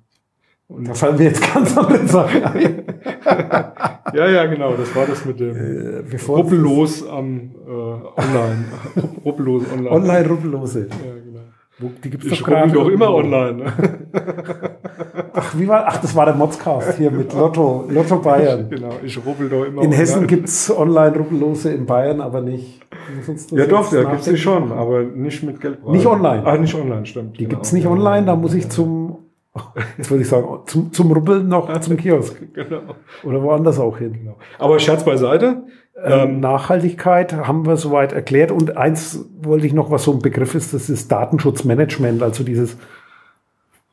Und, 0.69 0.87
Da 0.87 0.93
fallen 0.93 1.17
mir 1.17 1.23
jetzt 1.25 1.53
ganz 1.53 1.75
andere 1.75 2.07
Sachen 2.07 2.43
ein. 2.43 2.83
ja, 4.13 4.29
ja, 4.29 4.45
genau, 4.45 4.73
das 4.75 4.95
war 4.95 5.05
das 5.07 5.25
mit 5.25 5.39
dem 5.39 5.55
Äh, 5.55 6.15
Ruppellos 6.27 7.07
am 7.09 7.51
äh, 7.67 7.71
Online. 7.71 8.65
Ruppellos 9.25 9.63
online. 9.73 9.91
Online-Rubbellose. 9.91 10.81
Ja, 10.81 10.95
genau. 11.25 11.39
Wo- 11.79 11.91
Die 12.03 12.09
gibt's 12.11 12.27
Ich 12.27 12.39
doch 12.39 12.47
gerade. 12.47 12.71
doch 12.71 12.87
immer 12.87 13.11
online. 13.13 13.53
Ne? 13.53 13.73
Ach, 15.33 15.57
wie 15.57 15.67
war, 15.67 15.85
ach, 15.87 15.97
das 16.01 16.13
war 16.15 16.25
der 16.25 16.35
Modscast 16.35 16.97
hier 16.97 17.11
mit 17.11 17.33
Lotto, 17.33 17.85
Lotto 17.89 18.17
Bayern. 18.17 18.69
Genau, 18.69 18.89
ich 19.03 19.17
rubbel 19.25 19.47
doch 19.47 19.63
immer 19.63 19.81
In 19.83 19.91
Hessen 19.93 20.15
online. 20.23 20.27
gibt's 20.27 20.69
Online-Rubbellose, 20.75 21.71
in 21.71 21.85
Bayern 21.85 22.19
aber 22.19 22.41
nicht. 22.41 22.81
Ja 23.51 23.65
doch, 23.65 23.89
da 23.89 24.03
gibt's 24.03 24.25
die 24.25 24.35
schon, 24.37 24.71
aber 24.73 25.03
nicht 25.03 25.41
mit 25.43 25.61
Geldpreisen. 25.61 25.93
Nicht 25.93 26.05
online. 26.05 26.45
Ah, 26.45 26.57
nicht 26.57 26.75
online, 26.75 27.05
stimmt. 27.05 27.39
Die 27.39 27.45
genau. 27.45 27.55
gibt's 27.55 27.71
nicht 27.71 27.87
online, 27.87 28.25
da 28.25 28.35
muss 28.35 28.53
ich 28.53 28.67
zum, 28.69 28.98
jetzt 29.97 30.09
würde 30.09 30.23
ich 30.23 30.29
sagen, 30.29 30.47
zum, 30.65 30.91
zum 30.91 31.11
Rubbeln 31.11 31.47
noch 31.47 31.79
zum 31.81 31.97
Kiosk. 31.97 32.35
Genau. 32.53 32.81
Oder 33.23 33.41
woanders 33.41 33.79
auch 33.79 33.97
hin. 33.97 34.13
genau. 34.13 34.37
Aber 34.57 34.79
Scherz 34.79 35.03
beiseite. 35.03 35.63
Ähm, 36.03 36.39
Nachhaltigkeit 36.39 37.33
haben 37.33 37.65
wir 37.65 37.75
soweit 37.75 38.13
erklärt. 38.13 38.51
Und 38.51 38.77
eins 38.77 39.25
wollte 39.41 39.67
ich 39.67 39.73
noch, 39.73 39.91
was 39.91 40.03
so 40.03 40.13
ein 40.13 40.19
Begriff 40.19 40.55
ist, 40.55 40.73
das 40.73 40.89
ist 40.89 41.11
Datenschutzmanagement, 41.11 42.23
also 42.23 42.43
dieses, 42.43 42.77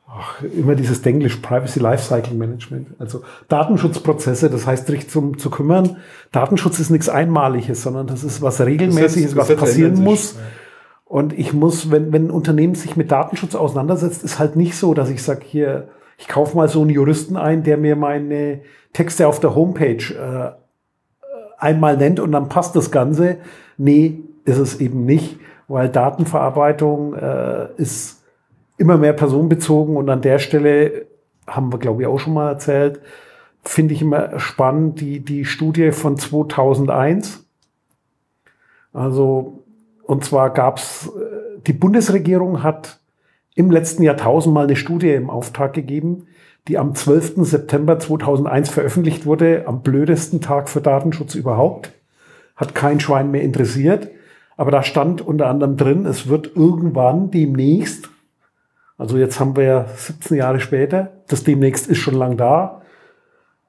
ach, 0.07 0.41
immer 0.41 0.75
dieses 0.75 1.01
Denglisch 1.01 1.35
Privacy 1.37 1.79
Lifecycle 1.79 2.33
Management. 2.33 2.89
Also 2.99 3.23
Datenschutzprozesse, 3.49 4.49
das 4.49 4.65
heißt, 4.65 4.87
sich 4.87 5.09
zum, 5.09 5.37
zu 5.37 5.49
kümmern. 5.49 5.97
Datenschutz 6.31 6.79
ist 6.79 6.89
nichts 6.89 7.09
Einmaliges, 7.09 7.83
sondern 7.83 8.07
das 8.07 8.23
ist 8.23 8.41
was 8.41 8.61
Regelmäßiges, 8.61 9.35
was 9.35 9.55
passieren 9.55 9.97
ändern 9.97 10.15
sich. 10.15 10.35
Und 11.07 11.37
ich 11.37 11.53
muss, 11.53 11.89
wenn, 11.89 12.11
wenn 12.11 12.27
ein 12.27 12.31
Unternehmen 12.31 12.75
sich 12.75 12.97
mit 12.97 13.11
Datenschutz 13.11 13.55
auseinandersetzt, 13.55 14.23
ist 14.23 14.39
halt 14.39 14.55
nicht 14.55 14.75
so, 14.75 14.93
dass 14.93 15.09
ich 15.09 15.23
sage, 15.23 15.41
hier, 15.45 15.87
ich 16.17 16.27
kaufe 16.27 16.57
mal 16.57 16.67
so 16.67 16.81
einen 16.81 16.89
Juristen 16.89 17.37
ein, 17.37 17.63
der 17.63 17.77
mir 17.77 17.95
meine 17.95 18.61
Texte 18.93 19.27
auf 19.27 19.39
der 19.39 19.55
Homepage 19.55 20.03
äh, 20.13 20.51
einmal 21.57 21.97
nennt 21.97 22.19
und 22.19 22.31
dann 22.31 22.49
passt 22.49 22.75
das 22.75 22.91
Ganze. 22.91 23.37
Nee, 23.77 24.19
ist 24.43 24.57
es 24.57 24.81
eben 24.81 25.05
nicht, 25.05 25.39
weil 25.67 25.89
Datenverarbeitung 25.89 27.13
äh, 27.13 27.67
ist 27.77 28.23
immer 28.77 28.97
mehr 28.97 29.13
personenbezogen 29.13 29.95
und 29.95 30.09
an 30.09 30.21
der 30.21 30.39
Stelle 30.39 31.07
haben 31.47 31.71
wir, 31.71 31.79
glaube 31.79 32.01
ich, 32.01 32.07
auch 32.07 32.19
schon 32.19 32.33
mal 32.33 32.49
erzählt, 32.49 32.99
finde 33.63 33.93
ich 33.93 34.01
immer 34.01 34.39
spannend, 34.39 34.99
die, 35.01 35.19
die 35.19 35.45
Studie 35.45 35.91
von 35.91 36.17
2001. 36.17 37.45
Also, 38.93 39.63
und 40.07 40.25
zwar 40.25 40.49
gab's 40.49 41.07
äh, 41.07 41.59
die 41.67 41.73
Bundesregierung 41.73 42.63
hat 42.63 42.99
im 43.55 43.71
letzten 43.71 44.03
Jahr 44.03 44.17
tausendmal 44.17 44.65
eine 44.65 44.75
Studie 44.75 45.11
im 45.11 45.29
Auftrag 45.29 45.73
gegeben, 45.73 46.27
die 46.67 46.77
am 46.77 46.95
12. 46.95 47.45
September 47.45 47.99
2001 47.99 48.69
veröffentlicht 48.69 49.25
wurde, 49.25 49.63
am 49.67 49.81
blödesten 49.81 50.41
Tag 50.41 50.69
für 50.69 50.81
Datenschutz 50.81 51.35
überhaupt. 51.35 51.91
Hat 52.55 52.75
kein 52.75 52.99
Schwein 52.99 53.31
mehr 53.31 53.41
interessiert. 53.41 54.09
Aber 54.57 54.71
da 54.71 54.81
stand 54.81 55.21
unter 55.21 55.47
anderem 55.47 55.77
drin, 55.77 56.05
es 56.05 56.27
wird 56.27 56.55
irgendwann 56.55 57.29
demnächst, 57.29 58.09
also 58.97 59.17
jetzt 59.17 59.39
haben 59.39 59.55
wir 59.55 59.63
ja 59.63 59.85
17 59.95 60.35
Jahre 60.35 60.59
später, 60.59 61.13
das 61.27 61.43
demnächst 61.43 61.87
ist 61.87 61.99
schon 61.99 62.15
lang 62.15 62.37
da, 62.37 62.81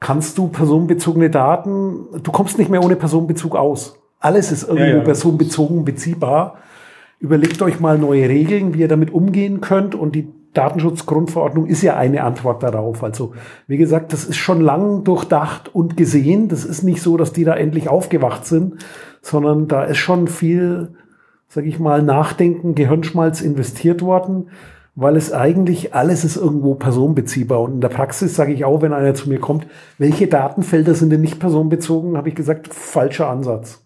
kannst 0.01 0.39
du 0.39 0.49
personenbezogene 0.49 1.29
Daten, 1.29 2.23
du 2.23 2.33
kommst 2.33 2.57
nicht 2.57 2.71
mehr 2.71 2.83
ohne 2.83 2.97
Personenbezug 2.97 3.55
aus. 3.55 3.99
Alles 4.21 4.51
ist 4.53 4.65
irgendwo 4.65 4.85
Ja, 4.85 4.97
ja. 4.97 5.01
personenbezogen 5.05 5.85
beziehbar. 5.85 6.57
überlegt 7.21 7.61
euch 7.63 7.81
mal 7.81 7.99
neue 7.99 8.29
Regeln, 8.29 8.75
wie 8.75 8.81
ihr 8.81 8.89
damit 8.89 9.13
umgehen 9.13 9.61
könnt 9.61 9.95
und 9.97 10.15
die 10.15 10.29
Datenschutzgrundverordnung 10.55 11.67
ist 11.67 11.83
ja 11.83 11.97
eine 11.97 12.23
Antwort 12.25 12.63
darauf. 12.63 13.03
Also, 13.05 13.33
wie 13.67 13.77
gesagt, 13.77 14.13
das 14.13 14.25
ist 14.25 14.37
schon 14.37 14.61
lang 14.61 15.05
durchdacht 15.05 15.73
und 15.75 15.97
gesehen. 15.97 16.49
Das 16.49 16.65
ist 16.65 16.83
nicht 16.85 17.03
so, 17.03 17.17
dass 17.17 17.33
die 17.33 17.45
da 17.45 17.55
endlich 17.55 17.89
aufgewacht 17.89 18.47
sind, 18.47 18.77
sondern 19.21 19.69
da 19.69 19.85
ist 19.85 19.99
schon 19.99 20.27
viel, 20.29 20.95
sag 21.49 21.65
ich 21.67 21.79
mal, 21.79 22.03
Nachdenken, 22.03 22.75
Gehirnschmalz 22.75 23.41
investiert 23.41 24.01
worden, 24.03 24.51
weil 24.95 25.17
es 25.17 25.33
eigentlich 25.33 25.95
alles 25.95 26.25
ist 26.25 26.37
irgendwo 26.37 26.75
personenbeziehbar. 26.77 27.61
Und 27.61 27.75
in 27.75 27.81
der 27.81 27.89
Praxis 27.89 28.35
sage 28.35 28.53
ich 28.53 28.65
auch, 28.65 28.81
wenn 28.81 28.93
einer 28.93 29.15
zu 29.15 29.29
mir 29.29 29.39
kommt, 29.41 29.67
welche 29.99 30.29
Datenfelder 30.29 30.95
sind 30.95 31.11
denn 31.11 31.21
nicht 31.21 31.39
personenbezogen, 31.41 32.17
habe 32.17 32.29
ich 32.29 32.35
gesagt, 32.35 32.73
falscher 32.73 33.29
Ansatz. 33.29 33.85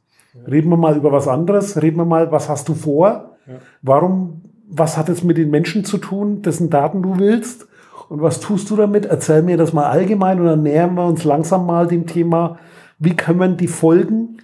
Reden 0.51 0.71
wir 0.71 0.77
mal 0.77 0.97
über 0.97 1.13
was 1.13 1.29
anderes, 1.29 1.81
reden 1.81 1.99
wir 1.99 2.05
mal, 2.05 2.33
was 2.33 2.49
hast 2.49 2.69
du 2.69 2.75
vor? 2.75 3.37
Ja. 3.47 3.55
Warum 3.83 4.43
was 4.73 4.97
hat 4.97 5.09
es 5.09 5.23
mit 5.23 5.37
den 5.37 5.51
Menschen 5.51 5.85
zu 5.85 5.99
tun, 5.99 6.43
dessen 6.43 6.71
Daten 6.71 7.03
du 7.03 7.19
willst? 7.19 7.69
Und 8.09 8.23
was 8.23 8.41
tust 8.41 8.71
du 8.71 8.77
damit? 8.77 9.05
Erzähl 9.07 9.43
mir 9.43 9.57
das 9.57 9.73
mal 9.73 9.87
allgemein 9.87 10.41
und 10.41 10.47
dann 10.47 10.63
nähern 10.63 10.95
wir 10.95 11.07
uns 11.07 11.25
langsam 11.25 11.67
mal 11.67 11.87
dem 11.87 12.07
Thema, 12.07 12.59
wie 12.99 13.15
können 13.15 13.39
wir 13.39 13.49
die 13.49 13.69
Folgen, 13.69 14.39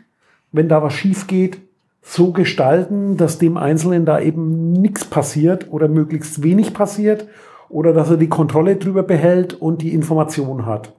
wenn 0.53 0.68
da 0.68 0.83
was 0.83 0.92
schief 0.92 1.27
geht, 1.27 1.59
so 2.03 2.33
gestalten, 2.33 3.16
dass 3.16 3.38
dem 3.38 3.57
Einzelnen 3.57 4.05
da 4.07 4.20
eben 4.20 4.72
nichts 4.72 5.05
passiert 5.05 5.70
oder 5.70 5.88
möglichst 5.88 6.42
wenig 6.42 6.72
passiert 6.72 7.27
oder 7.68 7.92
dass 7.92 8.11
er 8.11 8.16
die 8.16 8.29
Kontrolle 8.29 8.77
drüber 8.77 9.03
behält 9.03 9.55
und 9.55 9.83
die 9.83 9.92
Information 9.92 10.64
hat. 10.64 10.92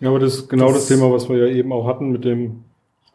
Ja, 0.00 0.10
aber 0.10 0.18
das 0.18 0.34
ist 0.34 0.48
genau 0.48 0.68
das, 0.68 0.86
das 0.86 0.88
Thema, 0.88 1.12
was 1.12 1.28
wir 1.28 1.36
ja 1.36 1.46
eben 1.46 1.72
auch 1.72 1.86
hatten 1.86 2.10
mit 2.10 2.24
dem 2.24 2.64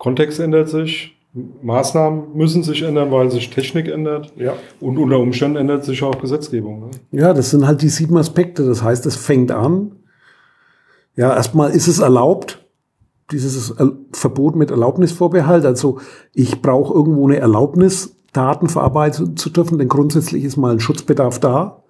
Kontext 0.04 0.42
ändert 0.42 0.68
sich, 0.68 1.18
Maßnahmen 1.62 2.36
müssen 2.36 2.62
sich 2.62 2.82
ändern, 2.82 3.10
weil 3.10 3.32
sich 3.32 3.50
Technik 3.50 3.88
ändert. 3.88 4.34
Ja. 4.36 4.54
Und 4.82 4.98
unter 4.98 5.18
Umständen 5.18 5.56
ändert 5.56 5.86
sich 5.86 6.04
auch 6.04 6.20
Gesetzgebung. 6.20 6.82
Ne? 6.82 6.92
Ja, 7.22 7.34
das 7.34 7.52
sind 7.52 7.66
halt 7.66 7.82
die 7.82 7.88
sieben 7.88 8.18
Aspekte. 8.18 8.66
Das 8.66 8.84
heißt, 8.84 9.06
es 9.06 9.16
fängt 9.16 9.50
an. 9.52 9.94
Ja, 11.16 11.34
erstmal 11.34 11.72
ist 11.72 11.88
es 11.88 12.00
erlaubt, 12.00 12.66
dieses 13.32 13.74
Verbot 14.12 14.58
mit 14.58 14.72
Erlaubnisvorbehalt. 14.72 15.66
Also 15.66 16.00
ich 16.34 16.62
brauche 16.62 16.94
irgendwo 16.94 17.26
eine 17.26 17.38
Erlaubnis, 17.38 18.18
Daten 18.34 18.68
verarbeiten 18.68 19.38
zu 19.38 19.50
dürfen, 19.52 19.78
denn 19.78 19.88
grundsätzlich 19.88 20.44
ist 20.44 20.58
mal 20.58 20.74
ein 20.74 20.82
Schutzbedarf 20.82 21.40
da 21.40 21.83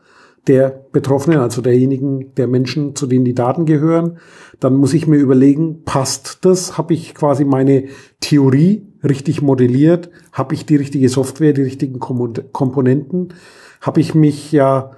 der 0.47 0.85
Betroffenen, 0.91 1.39
also 1.39 1.61
derjenigen, 1.61 2.33
der 2.35 2.47
Menschen, 2.47 2.95
zu 2.95 3.07
denen 3.07 3.25
die 3.25 3.33
Daten 3.33 3.65
gehören. 3.65 4.17
Dann 4.59 4.75
muss 4.75 4.93
ich 4.93 5.07
mir 5.07 5.17
überlegen, 5.17 5.83
passt 5.85 6.39
das? 6.41 6.77
Habe 6.77 6.93
ich 6.93 7.15
quasi 7.15 7.45
meine 7.45 7.85
Theorie 8.19 8.85
richtig 9.03 9.41
modelliert? 9.41 10.09
Habe 10.31 10.55
ich 10.55 10.65
die 10.65 10.75
richtige 10.75 11.07
Software, 11.09 11.53
die 11.53 11.63
richtigen 11.63 11.99
Komponenten? 11.99 13.33
Habe 13.81 14.01
ich 14.01 14.15
mich 14.15 14.51
ja 14.51 14.91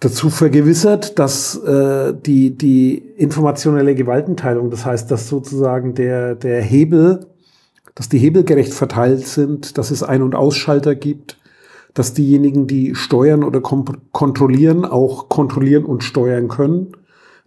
dazu 0.00 0.30
vergewissert, 0.30 1.18
dass 1.18 1.56
äh, 1.56 2.14
die, 2.14 2.56
die 2.56 2.96
informationelle 2.98 3.94
Gewaltenteilung, 3.94 4.70
das 4.70 4.84
heißt, 4.84 5.10
dass 5.10 5.28
sozusagen 5.28 5.94
der, 5.94 6.34
der 6.34 6.60
Hebel, 6.62 7.26
dass 7.94 8.08
die 8.08 8.18
Hebel 8.18 8.44
gerecht 8.44 8.74
verteilt 8.74 9.26
sind, 9.26 9.78
dass 9.78 9.90
es 9.90 10.02
Ein- 10.02 10.22
und 10.22 10.34
Ausschalter 10.34 10.94
gibt, 10.94 11.38
dass 11.96 12.12
diejenigen, 12.12 12.66
die 12.66 12.94
steuern 12.94 13.42
oder 13.42 13.62
kontrollieren, 13.62 14.84
auch 14.84 15.30
kontrollieren 15.30 15.86
und 15.86 16.04
steuern 16.04 16.48
können, 16.48 16.92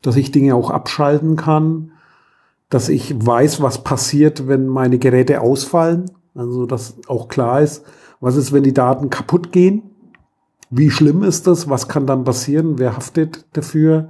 dass 0.01 0.15
ich 0.15 0.31
Dinge 0.31 0.55
auch 0.55 0.71
abschalten 0.71 1.35
kann, 1.35 1.91
dass 2.67 2.89
ich 2.89 3.13
weiß, 3.23 3.62
was 3.62 3.83
passiert, 3.83 4.47
wenn 4.47 4.65
meine 4.65 4.97
Geräte 4.97 5.41
ausfallen, 5.41 6.09
also 6.33 6.65
dass 6.65 6.95
auch 7.07 7.27
klar 7.27 7.62
ist, 7.62 7.85
was 8.21 8.38
ist, 8.38 8.51
wenn 8.51 8.63
die 8.63 8.73
Daten 8.73 9.12
kaputt 9.12 9.51
gehen, 9.51 9.83
wie 10.71 10.89
schlimm 10.89 11.21
ist 11.21 11.45
das, 11.45 11.69
was 11.69 11.88
kann 11.88 12.07
dann 12.07 12.23
passieren, 12.23 12.79
wer 12.79 12.95
haftet 12.95 13.45
dafür, 13.53 14.09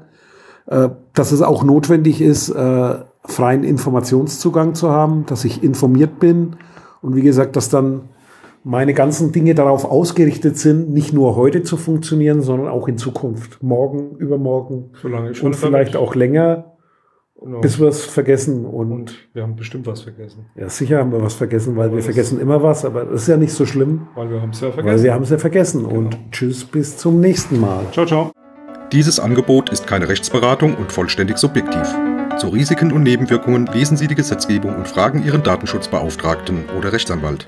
äh, 0.67 0.87
dass 1.13 1.33
es 1.33 1.41
auch 1.41 1.63
notwendig 1.63 2.21
ist, 2.21 2.47
äh, 2.47 2.95
freien 3.25 3.65
Informationszugang 3.65 4.73
zu 4.73 4.89
haben, 4.89 5.25
dass 5.25 5.43
ich 5.43 5.65
informiert 5.65 6.17
bin. 6.21 6.55
Und 7.01 7.17
wie 7.17 7.23
gesagt, 7.23 7.57
dass 7.57 7.67
dann 7.67 8.03
meine 8.69 8.93
ganzen 8.93 9.31
Dinge 9.31 9.55
darauf 9.55 9.83
ausgerichtet 9.83 10.55
sind, 10.59 10.91
nicht 10.91 11.11
nur 11.11 11.35
heute 11.35 11.63
zu 11.63 11.75
funktionieren, 11.75 12.41
sondern 12.41 12.67
auch 12.67 12.87
in 12.87 12.99
Zukunft. 12.99 13.63
Morgen, 13.63 14.15
übermorgen 14.17 14.91
Solange 15.01 15.31
ich 15.31 15.41
und 15.41 15.55
vielleicht 15.55 15.95
auch 15.95 16.13
länger, 16.13 16.75
genau. 17.41 17.61
bis 17.61 17.79
wir 17.79 17.87
es 17.87 18.05
vergessen. 18.05 18.65
Und, 18.65 18.91
und, 18.91 19.29
wir 19.33 19.41
haben 19.41 19.55
bestimmt 19.55 19.87
was 19.87 20.01
vergessen. 20.01 20.45
Ja, 20.55 20.69
sicher 20.69 20.99
haben 20.99 21.11
wir 21.11 21.19
was 21.19 21.33
vergessen, 21.33 21.77
weil 21.77 21.87
aber 21.87 21.95
wir 21.95 22.03
vergessen 22.03 22.39
immer 22.39 22.61
was, 22.61 22.85
aber 22.85 23.05
das 23.05 23.23
ist 23.23 23.27
ja 23.27 23.37
nicht 23.37 23.53
so 23.53 23.65
schlimm. 23.65 24.07
Weil 24.13 24.29
wir 24.29 24.39
haben 24.39 24.51
es 24.51 24.61
ja 24.61 24.67
vergessen. 24.67 24.87
Weil 24.87 25.03
wir 25.03 25.13
haben 25.15 25.23
es 25.23 25.29
ja 25.31 25.37
vergessen. 25.39 25.83
Genau. 25.85 25.97
Und 25.97 26.17
tschüss, 26.31 26.63
bis 26.63 26.95
zum 26.95 27.19
nächsten 27.19 27.59
Mal. 27.59 27.85
Ciao, 27.91 28.05
ciao. 28.05 28.31
Dieses 28.91 29.19
Angebot 29.19 29.71
ist 29.71 29.87
keine 29.87 30.07
Rechtsberatung 30.09 30.75
und 30.75 30.91
vollständig 30.91 31.39
subjektiv. 31.39 31.87
Zu 32.37 32.49
Risiken 32.49 32.91
und 32.91 33.01
Nebenwirkungen 33.01 33.65
lesen 33.73 33.97
Sie 33.97 34.05
die 34.05 34.15
Gesetzgebung 34.15 34.75
und 34.75 34.87
fragen 34.87 35.25
Ihren 35.25 35.41
Datenschutzbeauftragten 35.41 36.65
oder 36.77 36.93
Rechtsanwalt. 36.93 37.47